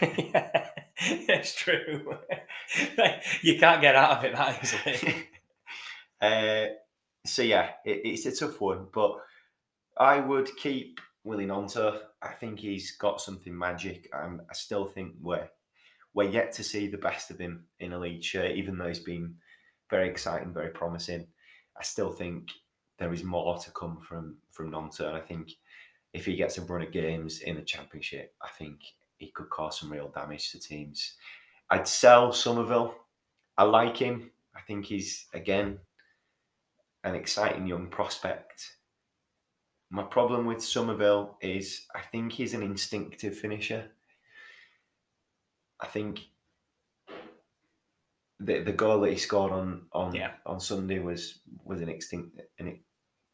[0.00, 0.68] yeah,
[1.00, 2.16] it's true.
[3.42, 5.28] you can't get out of it that easily.
[6.20, 6.66] uh,
[7.24, 9.16] so yeah, it, it's a tough one, but
[9.98, 11.98] I would keep Willie Gnonto.
[12.20, 15.48] I think he's got something magic, and I still think we're
[16.14, 18.98] we're yet to see the best of him in a league shirt, even though he's
[18.98, 19.34] been
[19.90, 21.26] very exciting, very promising.
[21.78, 22.50] I still think
[22.98, 25.52] there is more to come from from Gnonto, and I think
[26.12, 28.80] if he gets a run of games in the championship, I think
[29.16, 31.14] he could cause some real damage to teams.
[31.70, 32.94] I'd sell Summerville.
[33.56, 34.30] I like him.
[34.54, 35.78] I think he's again
[37.04, 38.76] an exciting young prospect.
[39.90, 43.90] My problem with Summerville is I think he's an instinctive finisher.
[45.82, 46.20] I think
[48.40, 50.32] the the goal that he scored on on yeah.
[50.46, 52.78] on Sunday was was an instinct an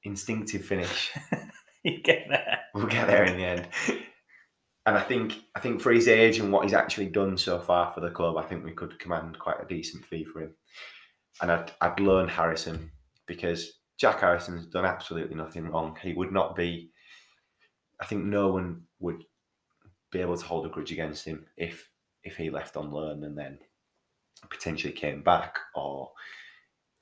[0.02, 1.12] instinctive finish.
[1.84, 2.61] you get there.
[2.74, 3.68] We'll get there in the end.
[4.87, 7.92] And I think I think for his age and what he's actually done so far
[7.92, 10.54] for the club, I think we could command quite a decent fee for him.
[11.42, 12.90] And I'd I'd loan Harrison
[13.26, 15.96] because Jack Harrison's done absolutely nothing wrong.
[16.02, 16.90] He would not be.
[18.00, 19.24] I think no one would
[20.11, 21.90] be able to hold a grudge against him if
[22.28, 23.58] if he left on loan and then
[24.50, 25.58] potentially came back.
[25.74, 26.12] Or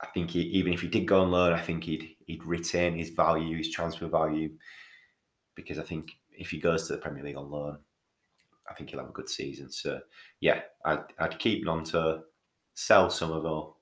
[0.01, 2.97] I think he, even if he did go on loan, I think he'd he'd retain
[2.97, 4.49] his value, his transfer value,
[5.55, 7.79] because I think if he goes to the Premier League on loan,
[8.69, 9.71] I think he'll have a good season.
[9.71, 9.99] So
[10.41, 11.65] yeah, I'd I'd keep
[12.73, 13.77] sell Summerville,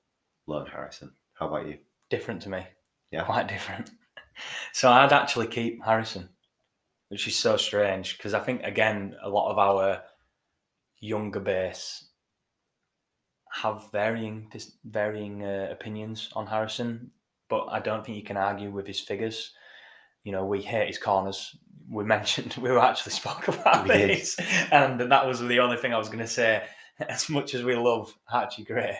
[0.46, 1.12] loan Harrison.
[1.34, 1.78] How about you?
[2.08, 2.66] different to me.
[3.10, 3.24] Yeah.
[3.24, 3.90] Quite different.
[4.74, 6.28] So I'd actually keep Harrison,
[7.08, 10.02] which is so strange because I think, again, a lot of our
[11.00, 12.04] younger base
[13.62, 14.50] have varying
[14.84, 17.10] varying uh, opinions on Harrison,
[17.48, 19.52] but I don't think you can argue with his figures.
[20.24, 21.56] You know, we hate his corners.
[21.88, 24.46] We mentioned we were actually spoke about we this, did.
[24.72, 26.64] and that was the only thing I was going to say.
[27.10, 28.96] As much as we love Archie Gray,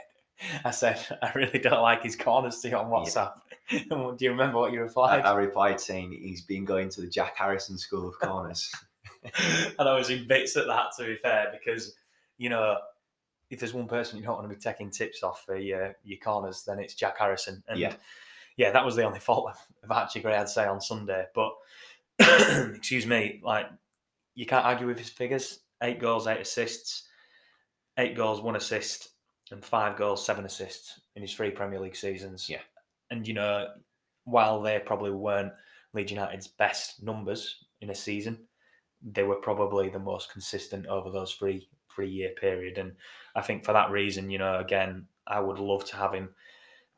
[0.64, 3.32] I said, I really don't like his corners to on WhatsApp.
[3.70, 3.78] Yeah.
[3.88, 5.24] Do you remember what you replied?
[5.24, 8.70] I, I, replied saying he's been going to the Jack Harrison School of Corners.
[9.79, 11.95] and I was in bits at that, to be fair, because,
[12.39, 12.77] you know,
[13.51, 16.19] if there's one person you don't want to be taking tips off for your, your
[16.19, 17.62] corners, then it's Jack Harrison.
[17.69, 17.95] And yeah,
[18.57, 21.27] yeah that was the only fault of, of Archie Gray, I'd say, on Sunday.
[21.35, 21.53] But,
[22.75, 23.67] excuse me, like,
[24.35, 25.61] you can't argue with his figures.
[25.83, 27.07] Eight goals, eight assists,
[27.99, 29.11] eight goals, one assist
[29.51, 32.49] and five goals, seven assists in his three Premier League seasons.
[32.49, 32.61] Yeah.
[33.11, 33.69] And, you know,
[34.25, 35.53] while they probably weren't
[35.95, 38.39] Leeds United's best numbers in a season,
[39.12, 42.77] they were probably the most consistent over those three three year period.
[42.77, 42.92] And
[43.35, 46.31] I think for that reason, you know, again, I would love to have him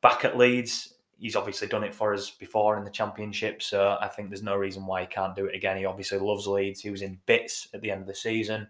[0.03, 0.94] back at Leeds.
[1.21, 4.57] He's obviously done it for us before in the championship, so I think there's no
[4.57, 5.77] reason why he can't do it again.
[5.77, 6.81] He obviously loves Leeds.
[6.81, 8.68] He was in bits at the end of the season.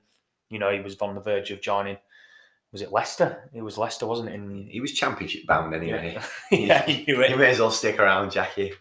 [0.49, 1.99] You know, he was on the verge of joining
[2.73, 3.49] was it Leicester?
[3.55, 4.35] It was Leicester, wasn't it?
[4.35, 6.19] In he was championship bound anyway.
[6.51, 8.73] Yeah, yeah you, you may as well stick around, Jackie.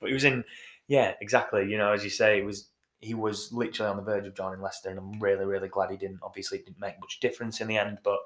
[0.00, 0.44] But he was in,
[0.88, 1.68] yeah, exactly.
[1.70, 2.68] You know, as you say, it was
[3.00, 5.96] he was literally on the verge of joining Leicester, and I'm really, really glad he
[5.96, 6.20] didn't.
[6.22, 8.18] Obviously, didn't make much difference in the end, but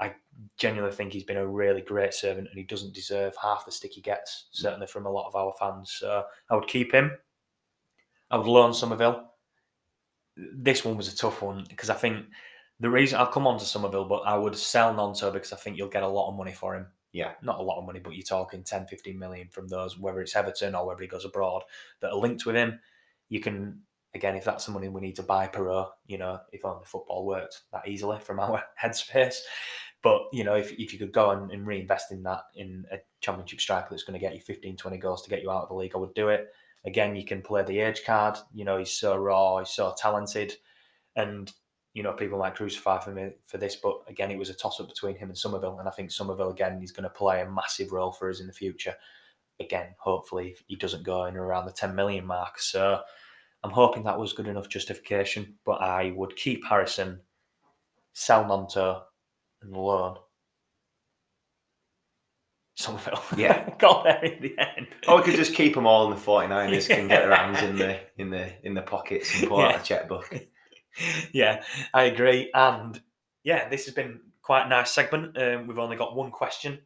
[0.00, 0.14] I
[0.56, 3.92] genuinely think he's been a really great servant, and he doesn't deserve half the stick
[3.92, 4.46] he gets.
[4.52, 5.92] Certainly from a lot of our fans.
[5.98, 7.10] So I would keep him.
[8.30, 9.24] I would loan Summerville.
[10.36, 12.26] This one was a tough one because I think
[12.78, 15.76] the reason I'll come on to Summerville, but I would sell Gnonto because I think
[15.76, 16.86] you'll get a lot of money for him.
[17.12, 17.32] Yeah.
[17.42, 20.36] Not a lot of money, but you're talking 10, 15 million from those, whether it's
[20.36, 21.64] Everton or whether he goes abroad,
[22.00, 22.78] that are linked with him.
[23.28, 23.80] You can,
[24.18, 27.24] again, if that's the money we need to buy Piroe, you know, if only football
[27.24, 29.36] worked that easily from our headspace.
[30.02, 32.98] But you know, if, if you could go and, and reinvest in that in a
[33.20, 35.68] championship striker that's going to get you 15, 20 goals to get you out of
[35.68, 36.48] the league, I would do it.
[36.84, 38.36] Again, you can play the age card.
[38.52, 40.54] You know, he's so raw, he's so talented,
[41.16, 41.52] and
[41.94, 44.80] you know people might crucify for me for this, but again, it was a toss
[44.80, 45.78] up between him and Summerville.
[45.78, 48.46] and I think Summerville, again is going to play a massive role for us in
[48.46, 48.94] the future.
[49.60, 52.60] Again, hopefully he doesn't go in around the 10 million mark.
[52.60, 53.00] So
[53.64, 57.20] I'm hoping that was good enough justification, but I would keep Harrison,
[58.12, 59.02] sell Gnonto,
[59.62, 60.16] and loan
[62.76, 63.20] Summerville.
[63.36, 63.68] Yeah.
[63.78, 64.86] got there in the end.
[65.08, 67.76] Or we could just keep them all, and the 49ers can get their hands in
[67.76, 69.80] the in the in the pockets and pull out Yeah.
[69.80, 70.40] a checkbook.
[71.32, 72.50] yeah, I agree.
[72.54, 73.00] And
[73.42, 75.36] yeah, this has been quite a nice segment.
[75.36, 76.78] Um, we've only got one question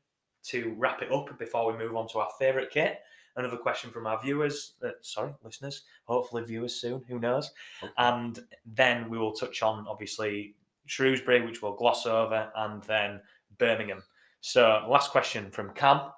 [0.44, 2.98] to wrap it up before we move on to our favourite kit.
[3.36, 7.50] Another question from our viewers, uh, sorry, listeners, hopefully viewers soon, who knows.
[7.96, 10.54] And then we will touch on obviously
[10.86, 13.20] Shrewsbury, which we'll gloss over, and then
[13.58, 14.02] Birmingham.
[14.40, 16.10] So, last question from Cam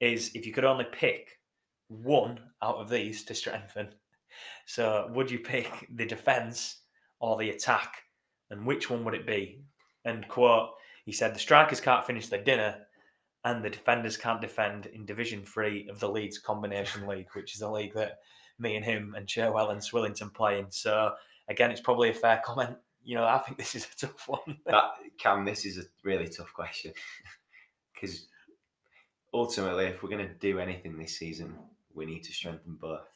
[0.00, 1.38] is if you could only pick
[1.88, 3.90] one out of these to strengthen,
[4.66, 6.78] so would you pick the defence
[7.20, 8.02] or the attack?
[8.50, 9.60] And which one would it be?
[10.04, 10.70] And quote,
[11.04, 12.85] he said, the strikers can't finish their dinner
[13.46, 17.62] and the defenders can't defend in Division Three of the Leeds Combination League, which is
[17.62, 18.18] a league that
[18.58, 20.70] me and him and Churwell and Swillington play in.
[20.70, 21.12] So
[21.48, 22.76] again, it's probably a fair comment.
[23.04, 24.58] You know, I think this is a tough one.
[24.66, 24.84] That
[25.18, 26.92] Cam, this is a really tough question
[27.94, 28.26] because
[29.32, 31.56] ultimately, if we're going to do anything this season,
[31.94, 33.06] we need to strengthen both.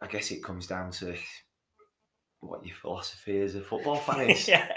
[0.00, 1.16] I guess it comes down to
[2.40, 4.48] what your philosophy as a football fan is.
[4.48, 4.68] yeah.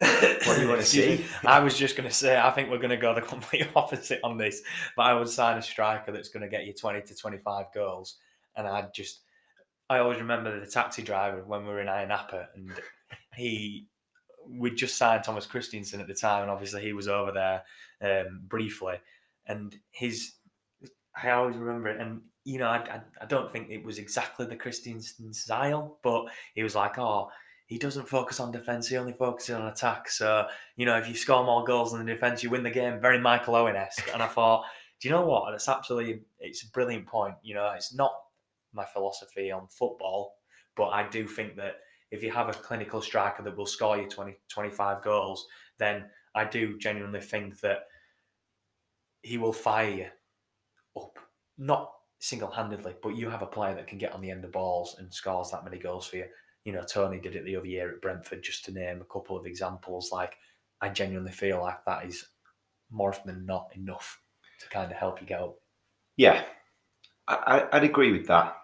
[0.00, 1.24] What do you wanna see?
[1.44, 4.20] I was just going to say, I think we're going to go the complete opposite
[4.24, 4.62] on this.
[4.96, 8.16] But I would sign a striker that's going to get you 20 to 25 goals.
[8.56, 9.20] And I'd just,
[9.88, 12.10] I always remember the taxi driver when we were in Iron
[12.54, 12.72] and
[13.34, 13.86] he,
[14.48, 16.42] we'd just signed Thomas Christiansen at the time.
[16.42, 17.62] And obviously he was over there
[18.00, 18.96] um, briefly.
[19.46, 20.32] And his,
[21.20, 22.00] I always remember it.
[22.00, 26.62] And, you know, I, I, don't think it was exactly the Christiansen style, but he
[26.62, 27.28] was like, oh,
[27.66, 30.08] he doesn't focus on defence, he only focuses on attack.
[30.08, 33.00] So, you know, if you score more goals than the defence, you win the game.
[33.00, 34.08] Very Michael Owen esque.
[34.12, 34.64] And I thought,
[35.00, 35.54] do you know what?
[35.54, 37.34] It's absolutely, it's a brilliant point.
[37.42, 38.12] You know, it's not
[38.72, 40.34] my philosophy on football,
[40.76, 41.76] but I do think that
[42.10, 45.46] if you have a clinical striker that will score you 20, 25 goals,
[45.78, 47.84] then I do genuinely think that
[49.22, 50.06] he will fire you
[50.96, 51.18] up.
[51.56, 54.52] Not single handedly, but you have a player that can get on the end of
[54.52, 56.26] balls and scores that many goals for you.
[56.64, 59.36] You know, Toney did it the other year at Brentford, just to name a couple
[59.36, 60.10] of examples.
[60.12, 60.36] Like,
[60.80, 62.26] I genuinely feel like that is
[62.90, 64.20] more often than not enough
[64.60, 65.56] to kind of help you get up.
[66.16, 66.44] Yeah,
[67.28, 67.34] I,
[67.72, 68.56] I- I'd agree with that,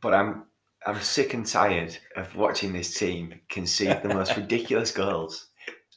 [0.00, 0.46] but I'm
[0.86, 5.48] I'm sick and tired of watching this team concede the most ridiculous goals.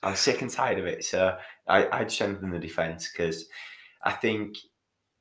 [0.04, 1.06] I'm sick and tired of it.
[1.06, 3.48] So I, I'd strengthen the defence because
[4.04, 4.58] I think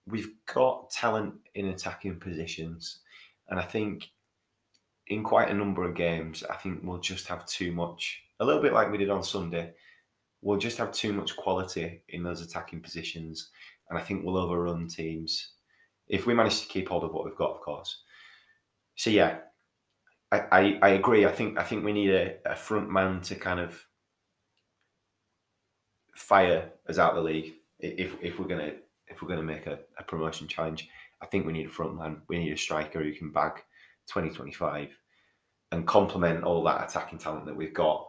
[0.06, 3.00] we've got talent in attacking positions,
[3.48, 4.10] and I think
[5.08, 8.22] in quite a number of games, I think we'll just have too much.
[8.38, 9.72] A little bit like we did on Sunday,
[10.40, 13.50] we'll just have too much quality in those attacking positions,
[13.88, 15.52] and I think we'll overrun teams
[16.08, 18.02] if we manage to keep hold of what we've got, of course.
[18.96, 19.38] So yeah,
[20.32, 21.24] I, I, agree.
[21.26, 23.80] I think I think we need a, a front man to kind of
[26.14, 28.74] fire us out of the league if if we're gonna
[29.20, 30.88] if we're gonna make a, a promotion challenge.
[31.20, 32.22] I think we need a front man.
[32.28, 33.56] We need a striker who can bag
[34.09, 34.88] 2025
[35.72, 38.06] and complement all that attacking talent that we've got.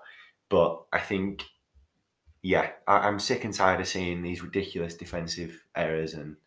[0.49, 1.43] But I think,
[2.41, 6.37] yeah, I, I'm sick and tired of seeing these ridiculous defensive errors and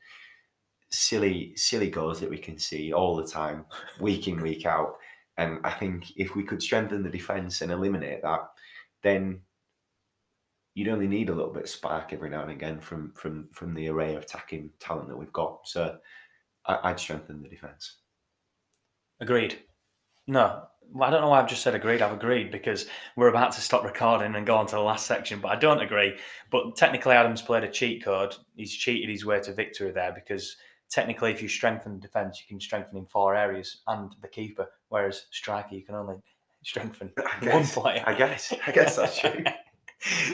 [0.91, 3.67] silly, silly goals that we can see all the time,
[4.01, 4.97] week in, week out.
[5.37, 8.41] And I think if we could strengthen the defence and eliminate that,
[9.03, 9.41] then
[10.75, 13.75] you'd only need a little bit of spark every now and again from from from
[13.75, 15.61] the array of attacking talent that we've got.
[15.65, 15.99] So
[16.67, 17.97] I, I'd strengthen the defence.
[19.21, 19.61] Agreed.
[20.27, 20.65] No,
[21.01, 22.03] I don't know why I've just said agreed.
[22.03, 25.41] I've agreed because we're about to stop recording and go on to the last section,
[25.41, 26.17] but I don't agree.
[26.51, 28.35] But technically, Adam's played a cheat code.
[28.57, 30.57] He's cheated his way to victory there because
[30.91, 34.69] technically, if you strengthen the defence, you can strengthen in four areas and the keeper,
[34.89, 36.17] whereas striker, you can only
[36.65, 38.03] strengthen I one player.
[38.07, 38.53] I guess.
[38.67, 39.45] I guess that's true.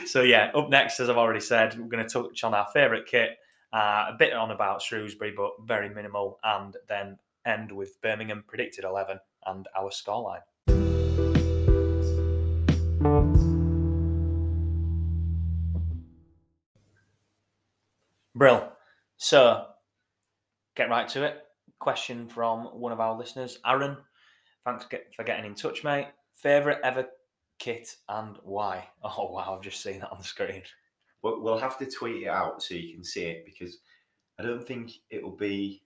[0.07, 3.07] So yeah, up next, as I've already said, we're going to touch on our favourite
[3.07, 3.39] kit,
[3.73, 8.85] uh, a bit on about Shrewsbury, but very minimal, and then end with Birmingham predicted
[8.85, 10.41] eleven and our scoreline.
[18.35, 18.73] Brill.
[19.19, 19.67] So,
[20.75, 21.43] get right to it.
[21.79, 23.99] Question from one of our listeners, Aaron.
[24.65, 26.09] Thanks for getting in touch, mate.
[26.35, 27.07] Favorite ever
[27.61, 28.89] kit and why?
[29.05, 30.63] Oh wow, I've just seen that on the screen.
[31.23, 33.79] But we'll have to tweet it out so you can see it because
[34.39, 35.83] I don't think it'll be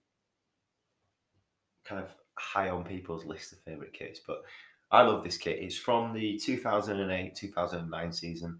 [1.85, 4.21] kind of high on people's list of favourite kits.
[4.25, 4.43] But
[4.91, 5.59] I love this kit.
[5.59, 8.59] It's from the 2008 2009 season.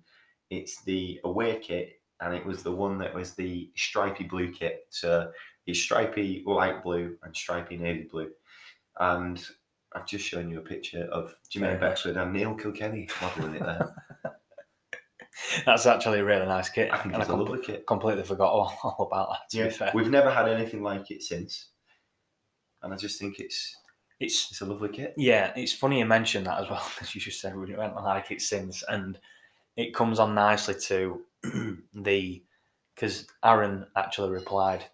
[0.49, 4.85] It's the away kit, and it was the one that was the stripy blue kit.
[4.89, 5.31] So
[5.65, 8.31] it's stripy light blue and stripy navy blue.
[8.99, 9.45] And
[9.95, 11.79] I've just shown you a picture of Jermaine.
[11.79, 13.95] Beckford and Neil Kilkenny modelling it there.
[15.65, 16.91] That's actually a really nice kit.
[16.91, 17.87] I think and it's a lovely kit.
[17.87, 19.49] completely forgot all, all about that.
[19.51, 21.69] To Yeah, be fair, we've never had anything like it since,
[22.83, 23.75] and I just think it's
[24.19, 25.13] it's it's a lovely kit.
[25.17, 28.31] Yeah, it's funny you mentioned that as well because you just said we went like
[28.31, 29.17] it since, and
[29.77, 31.21] it comes on nicely to
[31.93, 32.43] the
[32.95, 34.85] because Aaron actually replied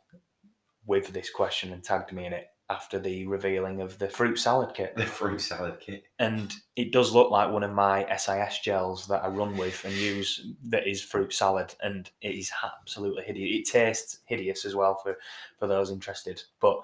[0.88, 4.74] with this question and tagged me in it after the revealing of the fruit salad
[4.74, 6.04] kit, The fruit salad kit.
[6.20, 9.94] and it does look like one of my SIS gels that I run with and
[9.94, 13.60] use that is fruit salad, and it is absolutely hideous.
[13.60, 15.18] It tastes hideous as well for
[15.60, 16.80] for those interested, but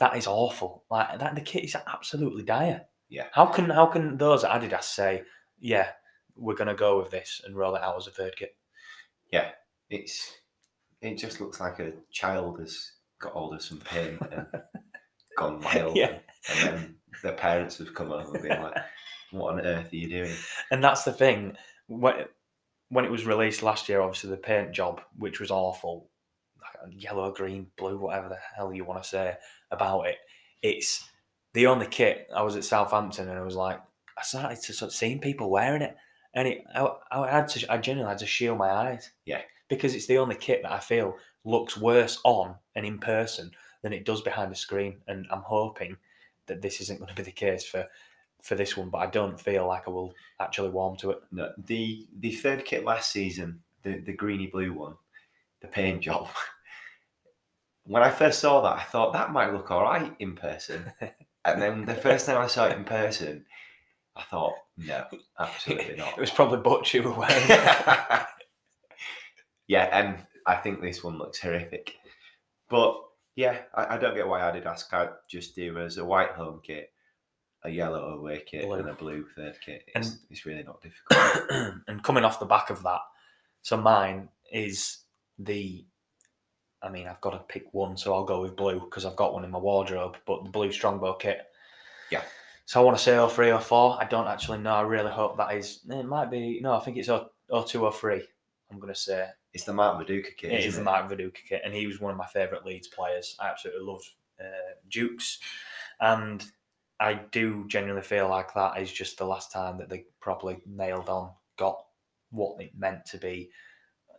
[0.00, 0.84] that is awful.
[0.90, 2.82] Like that, the kit is absolutely dire.
[3.08, 3.26] Yeah.
[3.32, 5.22] How can how can those at Adidas say,
[5.58, 5.88] yeah,
[6.36, 8.56] we're gonna go with this and roll it out as a third kit?
[9.32, 9.50] Yeah,
[9.88, 10.30] it's
[11.00, 14.46] it just looks like a child has got hold of some paint and
[15.36, 15.96] gone wild.
[15.96, 16.18] Yeah.
[16.50, 18.76] And then their parents have come over and been like,
[19.30, 20.34] What on earth are you doing?
[20.70, 21.56] And that's the thing.
[21.86, 22.26] When
[22.88, 26.10] when it was released last year, obviously the paint job, which was awful,
[26.60, 29.34] like uh, yellow, green, blue, whatever the hell you want to say
[29.70, 30.16] about it,
[30.62, 31.08] it's
[31.54, 32.28] the only kit.
[32.34, 33.80] I was at Southampton and I was like,
[34.16, 35.96] I started to sort of seeing people wearing it,
[36.34, 39.10] and it, I, I had to, I genuinely had to shield my eyes.
[39.24, 39.40] Yeah.
[39.68, 43.50] because it's the only kit that I feel looks worse on and in person
[43.84, 45.98] than it does behind a screen, and I'm hoping
[46.46, 47.86] that this isn't going to be the case for
[48.42, 51.18] for this one, but I don't feel like I will actually warm to it.
[51.30, 54.94] No, the the third kit last season, the, the greeny blue one,
[55.60, 56.28] the paint job.
[57.86, 60.90] When I first saw that, I thought that might look all right in person.
[61.46, 63.44] And then the first time I saw it in person,
[64.16, 65.04] I thought, no,
[65.38, 66.16] absolutely not.
[66.16, 67.44] It was probably Butch you were wearing.
[67.50, 68.26] it.
[69.68, 71.96] yeah, and I think this one looks horrific.
[72.70, 72.98] But
[73.36, 76.90] yeah, I, I don't get why Adidas can't just do as a white home kit,
[77.64, 78.74] a yellow away kit, Blue.
[78.78, 79.82] and a blue third kit.
[79.94, 81.50] It's, And- it's really not difficult.
[81.88, 83.00] and coming off the back of that,
[83.62, 84.98] so mine is
[85.38, 85.84] the.
[86.82, 89.32] I mean, I've got to pick one, so I'll go with blue because I've got
[89.32, 90.18] one in my wardrobe.
[90.26, 91.40] But the blue Strongbow kit.
[92.10, 92.20] Yeah.
[92.66, 93.98] So I want to say 03 or 04.
[94.02, 94.74] I don't actually know.
[94.74, 95.80] I really hope that is.
[95.88, 96.60] It might be.
[96.62, 97.24] No, I think it's 02
[97.82, 98.22] or 03.
[98.74, 100.50] I'm going to say it's the Mark Viduka kit.
[100.50, 102.88] it isn't is the Mark Viduka kit, and he was one of my favourite Leeds
[102.88, 103.36] players.
[103.38, 104.10] I absolutely loved
[104.40, 105.38] uh, Dukes,
[106.00, 106.44] and
[106.98, 111.08] I do genuinely feel like that is just the last time that they properly nailed
[111.08, 111.84] on, got
[112.30, 113.50] what it meant to be,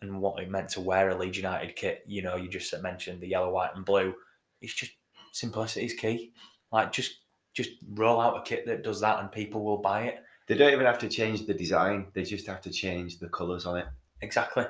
[0.01, 2.03] and what it meant to wear a Leeds United kit.
[2.07, 4.15] You know, you just mentioned the yellow, white, and blue.
[4.61, 4.93] It's just
[5.33, 6.31] simplicity is key.
[6.71, 7.19] Like just
[7.53, 10.23] just roll out a kit that does that, and people will buy it.
[10.47, 13.65] They don't even have to change the design; they just have to change the colours
[13.65, 13.87] on it.
[14.25, 14.65] Exactly,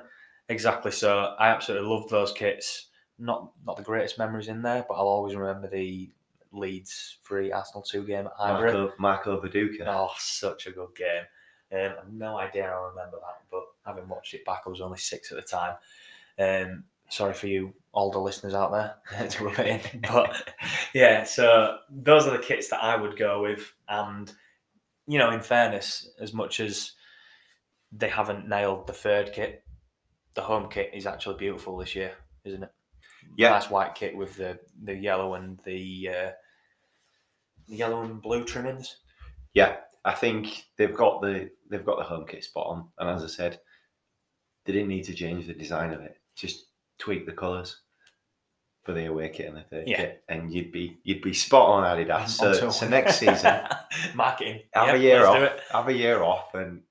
[0.49, 0.91] exactly.
[0.91, 2.87] So I absolutely love those kits.
[3.17, 6.11] Not not the greatest memories in there, but I'll always remember the
[6.51, 8.73] Leeds three Arsenal two game at Highbury.
[8.73, 9.85] Marco, Marco Viduka.
[9.87, 11.23] Oh, such a good game.
[11.73, 14.97] Um, I've no idea I remember that, but having watched it back, I was only
[14.97, 15.75] six at the time.
[16.37, 20.53] Um, sorry for you older listeners out there to rub it in, but
[20.93, 21.23] yeah.
[21.23, 24.31] So those are the kits that I would go with, and
[25.07, 26.91] you know, in fairness, as much as
[27.91, 29.63] they haven't nailed the third kit,
[30.33, 32.11] the home kit is actually beautiful this year,
[32.43, 32.71] isn't it?
[33.37, 33.49] Yeah.
[33.51, 36.31] nice white kit with the the yellow and the uh,
[37.67, 38.97] the yellow and blue trimmings.
[39.53, 43.23] Yeah, I think they've got the they've got the home kit spot on, and as
[43.23, 43.59] I said,
[44.65, 46.17] they didn't need to change the design of it.
[46.35, 46.65] Just
[46.99, 47.81] tweak the colours
[48.83, 49.97] for the away kit and the third Yeah.
[49.97, 52.29] kit, and you'd be you'd be spot on Adidas.
[52.29, 53.61] So, so next season,
[54.13, 54.61] marketing.
[54.73, 55.59] have Yep, a year off.
[55.71, 56.81] Have a year off, and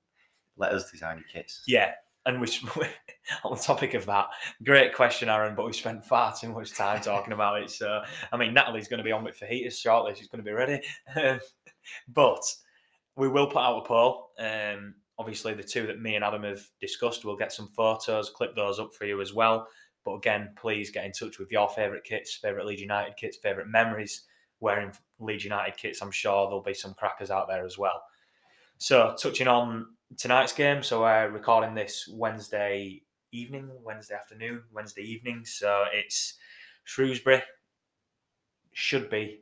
[0.57, 1.63] let us design your kits.
[1.67, 1.93] Yeah,
[2.27, 2.49] and we
[3.45, 4.29] on the topic of that,
[4.65, 5.55] great question, Aaron.
[5.55, 7.71] But we spent far too much time talking about it.
[7.71, 8.03] So
[8.33, 10.15] I mean, Natalie's going to be on with fajitas shortly.
[10.15, 10.81] She's going to be ready.
[11.17, 11.41] Um,
[12.09, 12.43] but
[13.17, 14.31] we will put out a poll.
[14.39, 18.57] Um, obviously, the two that me and Adam have discussed, we'll get some photos, clip
[18.57, 19.69] those up for you as well.
[20.05, 23.69] But again, please get in touch with your favourite kits, favourite Leeds United kits, favourite
[23.69, 24.25] memories
[24.61, 26.03] wearing Leeds United kits.
[26.03, 28.03] I'm sure there'll be some crackers out there as well.
[28.79, 29.87] So, touching on
[30.17, 33.03] tonight's game, so we're recording this Wednesday
[33.33, 35.45] evening, Wednesday afternoon, Wednesday evening.
[35.45, 36.35] So it's
[36.85, 37.43] Shrewsbury.
[38.73, 39.41] Should be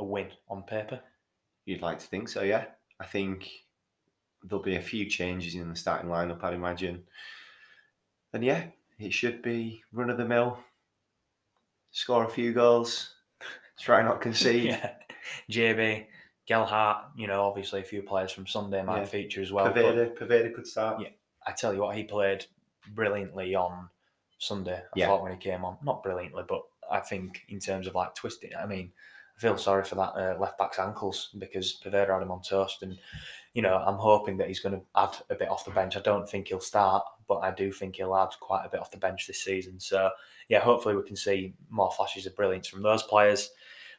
[0.00, 1.00] a win on paper.
[1.64, 2.66] You'd like to think so, yeah.
[3.00, 3.50] I think
[4.42, 7.02] there'll be a few changes in the starting lineup, I'd imagine.
[8.32, 8.64] And yeah,
[8.98, 10.58] it should be run of the mill,
[11.90, 13.14] score a few goals,
[13.78, 14.64] try not concede.
[14.64, 14.92] yeah.
[15.50, 16.06] JB,
[16.46, 19.04] Gelhardt, you know, obviously a few players from Sunday might Yeah.
[19.06, 19.66] feature as well.
[19.72, 21.00] Poveda, Poveda could start.
[21.00, 21.08] Yeah.
[21.44, 22.46] I tell you what, he played
[22.88, 23.90] brilliantly on
[24.38, 24.78] Sunday.
[24.78, 25.06] I Yeah.
[25.06, 28.54] thought when he came on, not brilliantly, but I think in terms of like twisting.
[28.54, 28.92] I mean,
[29.36, 32.82] I feel sorry for that uh, left back's ankles because Poveda had him on toast,
[32.82, 32.98] and
[33.52, 35.96] you know I'm hoping that he's going to add a bit off the bench.
[35.96, 38.90] I don't think he'll start, but I do think he'll add quite a bit off
[38.92, 39.78] the bench this season.
[39.78, 40.10] So
[40.48, 43.50] yeah, hopefully we can see more flashes of brilliance from those players,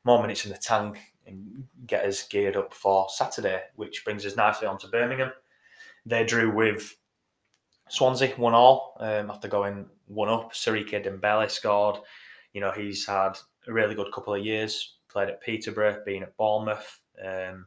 [0.03, 4.35] more minutes in the tank, and get us geared up for Saturday, which brings us
[4.35, 5.31] nicely on to Birmingham.
[6.05, 6.95] They drew with
[7.89, 10.53] Swansea one all um, after going one up.
[10.53, 11.97] Siriki Dembele scored.
[12.53, 14.95] You know he's had a really good couple of years.
[15.09, 17.65] Played at Peterborough, been at Bournemouth, um,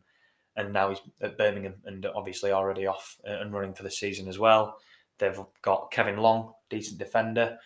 [0.56, 4.28] and now he's at Birmingham, and obviously already off uh, and running for the season
[4.28, 4.78] as well.
[5.18, 7.58] They've got Kevin Long, decent defender,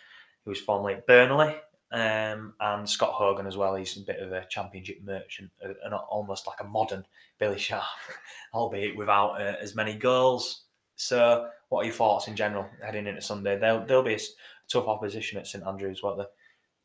[0.44, 1.56] who was formerly at Burnley,
[1.94, 3.76] um, and Scott Hogan as well.
[3.76, 7.06] He's a bit of a championship merchant, uh, and almost like a modern
[7.38, 7.84] Billy Sharp,
[8.54, 10.64] albeit without uh, as many goals.
[10.96, 13.58] So, what are your thoughts in general heading into Sunday?
[13.58, 14.20] They'll they'll be a
[14.68, 16.24] tough opposition at St Andrews, won't they?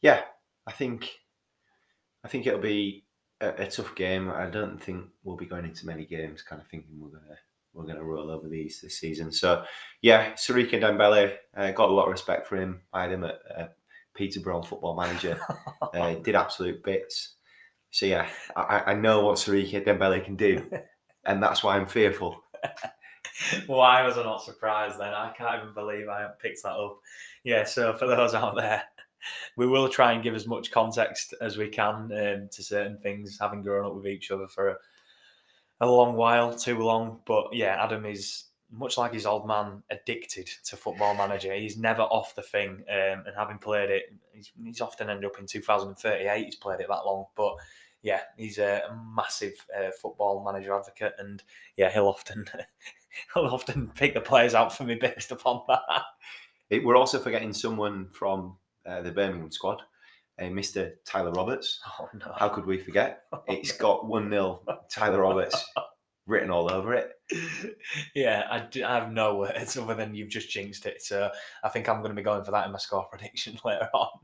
[0.02, 0.22] Yeah,
[0.68, 1.10] I think
[2.24, 3.04] I think it'll be
[3.42, 4.30] a, a tough game.
[4.30, 7.38] I don't think we'll be going into many games kind of thinking we're gonna
[7.74, 9.32] we're gonna roll over these this season.
[9.32, 9.64] So
[10.04, 12.82] yeah, Siriki Dembele uh, got a lot of respect for him.
[12.94, 13.68] I had him at uh,
[14.20, 15.40] Peterborough football manager.
[15.94, 17.36] uh, did absolute bits.
[17.90, 20.70] So yeah, I, I know what Siriki Dembele can do,
[21.26, 22.44] and that's why I'm fearful.
[23.68, 25.14] Why was I not surprised then?
[25.14, 27.00] I can't even believe I picked that up.
[27.46, 28.84] Yeah, so for those out there,
[29.56, 33.38] we will try and give as much context as we can um, to certain things,
[33.40, 34.76] having grown up with each other for a,
[35.80, 37.22] a long while, too long.
[37.26, 41.54] But yeah, Adam is much like his old man, addicted to Football Manager.
[41.54, 45.40] He's never off the thing, um, and having played it, he's, he's often ended up
[45.40, 46.46] in 2038.
[46.46, 47.56] He's played it that long, but
[48.02, 48.82] yeah, he's a
[49.16, 51.44] massive uh, Football Manager advocate, and
[51.78, 52.46] yeah, he'll often
[53.34, 56.04] he'll often pick the players out for me based upon that.
[56.70, 59.82] It, we're also forgetting someone from uh, the Birmingham squad,
[60.40, 60.94] uh, Mr.
[61.06, 61.80] Tyler Roberts.
[62.00, 62.32] Oh no!
[62.36, 63.24] How could we forget?
[63.48, 65.66] It's got 1 0 Tyler Roberts
[66.30, 67.12] written all over it.
[68.16, 71.02] yeah, I, d- I have no words other than you've just jinxed it.
[71.02, 71.32] So
[71.64, 74.20] I think I'm going to be going for that in my score prediction later on.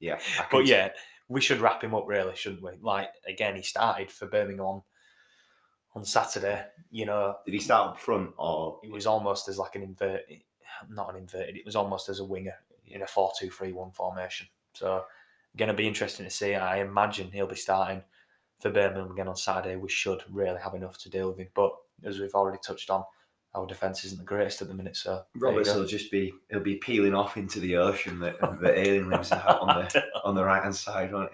[0.00, 0.18] Yeah.
[0.50, 0.90] But yeah,
[1.28, 2.72] we should wrap him up, really, shouldn't we?
[2.80, 4.82] Like again, he started for Birmingham on,
[5.94, 6.64] on Saturday.
[6.90, 10.40] You know, Did he start up front or it was almost as like an inverted,
[10.90, 11.56] not an inverted.
[11.56, 12.54] It was almost as a winger
[12.86, 14.48] in a four-two-three-one formation.
[14.74, 15.04] So
[15.56, 16.54] going to be interesting to see.
[16.54, 18.02] I imagine he'll be starting
[18.62, 19.76] for Birmingham again on Saturday.
[19.76, 21.48] We should really have enough to deal with him.
[21.52, 21.72] But
[22.04, 23.04] as we've already touched on,
[23.54, 24.96] our defence isn't the greatest at the minute.
[24.96, 29.10] So Roberts will just be he'll be peeling off into the ocean that that Ayling
[29.10, 31.32] lives out on the on the right hand side, won't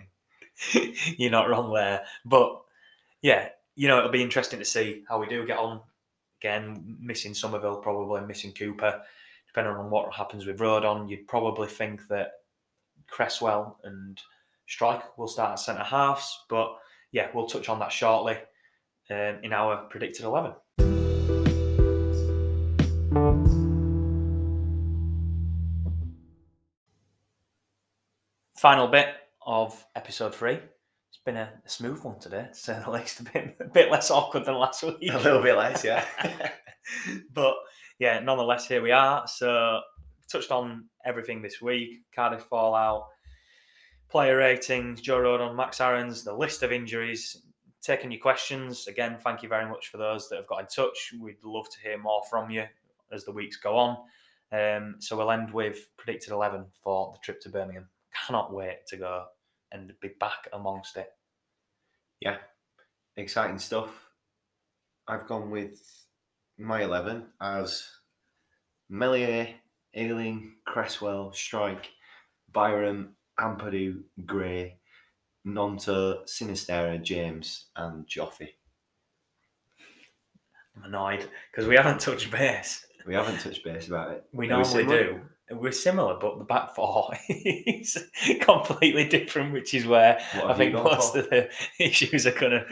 [0.73, 0.95] he?
[1.19, 2.05] You're not wrong there.
[2.25, 2.61] But
[3.23, 5.81] yeah, you know, it'll be interesting to see how we do get on.
[6.41, 9.03] Again, missing Summerville, probably missing Cooper.
[9.49, 12.31] Depending on what happens with Rodon, you'd probably think that
[13.09, 14.21] Cresswell and
[14.69, 16.45] Struijk will start at centre halves.
[16.49, 16.77] But
[17.13, 18.37] yeah, we'll touch on that shortly
[19.11, 20.53] um, in our predicted 11.
[28.59, 29.09] Final bit
[29.47, 30.55] of episode three.
[30.55, 33.21] It's been a, a smooth one today, to say the least.
[33.21, 34.97] A bit, a bit less awkward than last week.
[35.13, 36.05] A little bit less, yeah.
[37.33, 37.55] but
[37.99, 39.27] yeah, nonetheless, here we are.
[39.27, 39.81] So,
[40.31, 43.07] touched on everything this week Cardiff Fallout,
[44.09, 47.43] player ratings, Joe Rodon, Max Aarons, the list of injuries,
[47.83, 48.87] taking your questions.
[48.87, 51.13] Again, thank you very much for those that have got in touch.
[51.21, 52.65] We'd love to hear more from you
[53.13, 53.97] as the weeks go on.
[54.51, 57.89] Um, so, we'll end with predicted 11 for the trip to Birmingham.
[58.27, 59.25] Cannot wait to go
[59.73, 61.09] and be back amongst it.
[62.21, 62.37] yeah.
[63.17, 63.91] Exciting stuff.
[65.09, 65.83] I've gone with
[66.57, 67.85] my eleven as
[68.89, 69.49] Meslier,
[69.95, 71.87] Ayling, Cresswell, Struijk,
[72.53, 74.79] Byram, Ampadu, Gray,
[75.47, 78.49] Gnonto, Sinisterra, James, and Joffy.
[80.77, 82.87] I'm annoyed because we haven't touched base.
[83.07, 84.25] We haven't touched base about it.
[84.33, 85.21] We Are we normally do.
[85.51, 87.97] We're similar, but the back four is
[88.41, 91.21] completely different, which is where I think most for?
[91.21, 91.49] of the
[91.81, 92.67] issues are going to.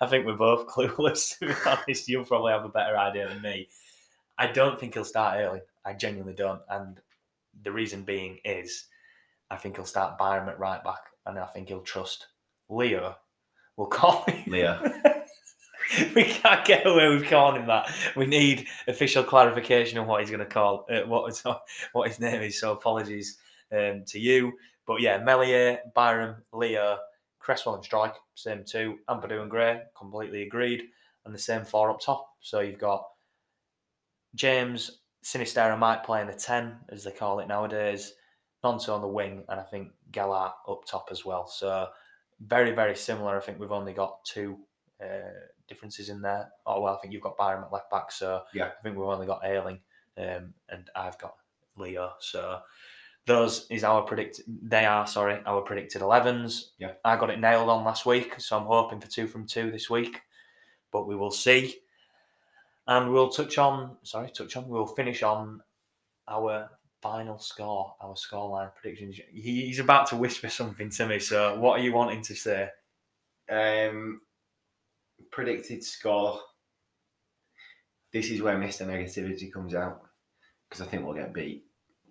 [0.00, 2.08] I think we're both clueless, to be honest.
[2.08, 3.68] You'll probably have a better idea than me.
[4.38, 5.62] I don't think he'll start early.
[5.84, 6.62] I genuinely don't.
[6.70, 7.00] And
[7.64, 8.84] the reason being is
[9.52, 12.26] I think he'll start Byram at right back, and I think he'll trust
[12.70, 13.16] Leo.
[13.76, 14.50] We'll call him.
[14.50, 14.80] Leo.
[16.14, 17.92] we can't get away with calling him that.
[18.16, 21.42] We need official clarification on what he's going to call uh, what
[21.92, 22.58] what his name is.
[22.58, 23.36] So apologies
[23.70, 24.52] um, to you.
[24.86, 26.98] But yeah, Meslier, Byram, Leo,
[27.38, 28.98] Cresswell and Struijk, same two.
[29.08, 30.84] Ampadu and Gray, completely agreed.
[31.24, 32.26] And the same four up top.
[32.40, 33.04] So you've got
[34.34, 38.14] James, Sinisterra might play in the 10, as they call it nowadays.
[38.64, 41.46] Gnonto on the wing, and I think Gelhardt up top as well.
[41.46, 41.88] So
[42.40, 43.36] very, very similar.
[43.36, 44.58] I think we've only got two
[45.02, 45.30] uh,
[45.68, 46.50] differences in there.
[46.66, 48.66] Oh well, I think you've got Byram at left back, so Yeah.
[48.78, 49.80] I think we've only got Ayling,
[50.18, 51.34] um, and I've got
[51.76, 52.12] Leo.
[52.20, 52.60] So
[53.26, 54.40] those is our predict.
[54.46, 56.72] They are sorry, our predicted elevens.
[56.78, 56.92] Yeah.
[57.04, 59.88] I got it nailed on last week, so I'm hoping for two from two this
[59.90, 60.20] week,
[60.92, 61.76] but we will see.
[62.86, 63.96] And we'll touch on.
[64.02, 64.68] Sorry, touch on.
[64.68, 65.62] We'll finish on
[66.28, 66.68] our
[67.02, 69.20] final score, our scoreline predictions.
[69.32, 71.18] He's about to whisper something to me.
[71.18, 72.68] So, what are you wanting to say?
[73.50, 74.20] Um,
[75.30, 76.40] predicted score.
[78.12, 78.86] This is where Mr.
[78.86, 80.02] Negativity comes out
[80.68, 81.64] because I think we'll get beat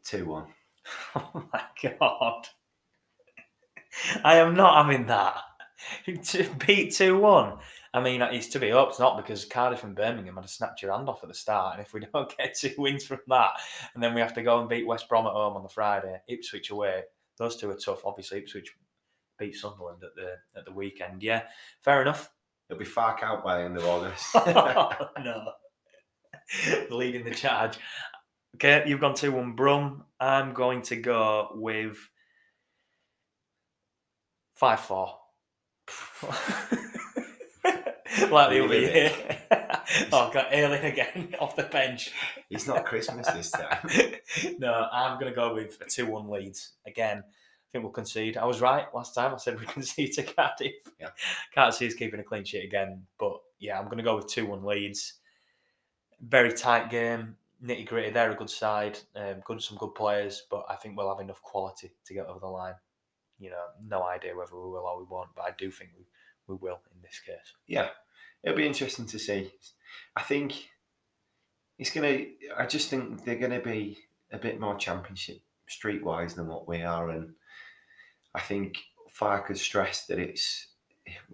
[0.05, 0.45] 2 1.
[1.15, 2.47] Oh my god.
[4.23, 5.35] I am not having that.
[6.65, 7.57] Beat 2 1.
[7.93, 11.09] I mean, it's to be hoped not because Cardiff and Birmingham had snatch your hand
[11.09, 11.75] off at the start.
[11.77, 13.51] And if we don't get two wins from that,
[13.93, 16.21] and then we have to go and beat West Brom at home on the Friday,
[16.27, 17.03] Ipswich away,
[17.37, 18.05] those two are tough.
[18.05, 18.73] Obviously, Ipswich
[19.37, 21.23] beat Sunderland at the at the weekend.
[21.23, 21.43] Yeah,
[21.81, 22.29] fair enough.
[22.69, 24.25] It'll be far out by the end of August.
[24.35, 25.51] Oh, no.
[26.89, 27.77] Leading the charge.
[28.55, 30.03] Okay, you've gone 2 1 Brum.
[30.19, 31.97] I'm going to go with
[34.55, 35.17] 5 4.
[38.36, 39.11] like the other year.
[40.11, 42.11] oh, got Ayling again off the bench.
[42.49, 43.89] it's not Christmas this time.
[44.59, 46.57] no, I'm going to go with a 2 1 lead.
[46.86, 48.38] Again, I think we'll concede.
[48.38, 49.34] I was right last time.
[49.34, 50.73] I said we concede to Cardiff.
[50.99, 51.09] Yeah.
[51.53, 53.03] Can't see us keeping a clean sheet again.
[53.19, 55.13] But yeah, I'm going to go with 2 1 Leeds.
[56.21, 58.11] Very tight game, nitty gritty.
[58.11, 61.41] They're a good side, um, good some good players, but I think we'll have enough
[61.41, 62.75] quality to get over the line.
[63.39, 66.05] You know, no idea whether we will or we won't, but I do think we,
[66.47, 67.55] we will in this case.
[67.67, 67.89] Yeah,
[68.43, 69.51] it'll be interesting to see.
[70.15, 70.69] I think
[71.77, 72.25] it's gonna.
[72.57, 73.99] I just think they're gonna be
[74.31, 77.33] a bit more championship streetwise than what we are, and
[78.35, 78.77] I think
[79.17, 80.67] Farke has stressed that it's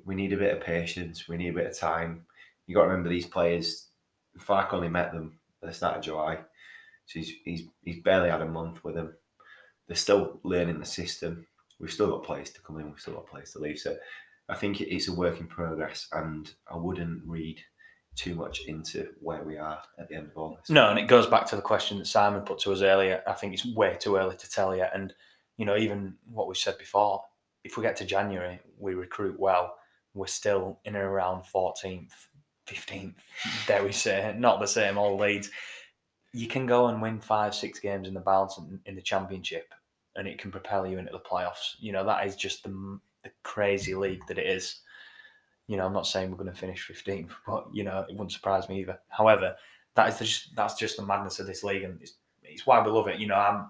[0.06, 2.26] we need a bit of patience, we need a bit of time.
[2.66, 3.88] You got to remember these players.
[4.40, 6.38] Farke only met them at the start of July,
[7.06, 9.14] so he's he's he's barely had a month with them.
[9.88, 11.48] They're still learning the system.
[11.80, 12.90] We've still got players to come in.
[12.90, 13.80] We've still got players to leave.
[13.80, 13.96] So
[14.50, 17.60] I think it's a work in progress, and I wouldn't read
[18.16, 20.70] too much into where we are at the end of August.
[20.70, 23.22] No, and it goes back to the question that Simon put to us earlier.
[23.28, 24.92] I think it's way too early to tell yet.
[24.94, 25.14] And,
[25.58, 27.22] you know, even what we said before,
[27.64, 29.76] if we get to January, we recruit well,
[30.14, 32.12] we're still in and around 14th,
[32.68, 33.16] 15th,
[33.68, 35.52] dare we say, not the same old Leeds.
[36.34, 39.74] You can go and win five, six games in the balance in the championship,
[40.16, 41.76] and it can propel you into the playoffs.
[41.80, 44.82] You know, that is just the, the crazy league that it is.
[45.68, 48.32] You know, I'm not saying we're going to finish 15th, but, you know, it wouldn't
[48.32, 49.00] surprise me either.
[49.10, 49.56] However,
[49.98, 52.14] that is just that's just the madness of this league, and it's,
[52.44, 53.20] it's why we love it.
[53.20, 53.66] You know, I'm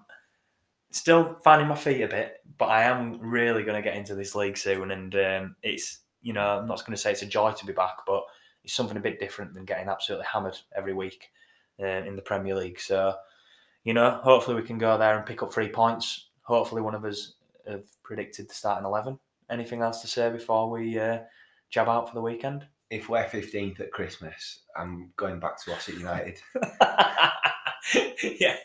[0.90, 4.34] still finding my feet a bit, but I am really going to get into this
[4.34, 7.52] league soon, and um, it's you know I'm not going to say it's a joy
[7.52, 8.24] to be back, but
[8.62, 11.30] it's something a bit different than getting absolutely hammered every week
[11.80, 12.78] uh, in the Premier League.
[12.78, 13.14] So,
[13.84, 16.28] you know, hopefully we can go there and pick up three points.
[16.42, 17.36] Hopefully, one of us
[17.66, 19.18] have predicted the starting eleven.
[19.50, 21.18] Anything else to say before we uh,
[21.70, 22.66] jab out for the weekend?
[22.90, 26.40] If we're 15th at Christmas, I'm going back to at United.
[28.40, 28.56] yeah.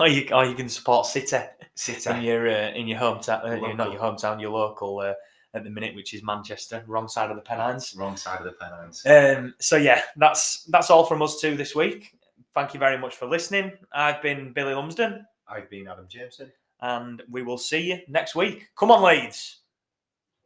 [0.00, 1.36] Or you, or you can support City
[1.74, 2.10] City.
[2.10, 5.12] in your uh, in your hometown, uh, not your hometown, your local uh,
[5.52, 7.94] at the minute, which is Manchester, wrong side of the Pennines.
[7.98, 9.04] Wrong side of the Pennines.
[9.04, 12.12] Um, so yeah, that's that's all from us too this week.
[12.54, 13.72] Thank you very much for listening.
[13.92, 16.52] I've been Billy Lumsden, I've been Adam Jameson.
[16.80, 18.68] and we will see you next week.
[18.78, 19.58] Come on, Leeds.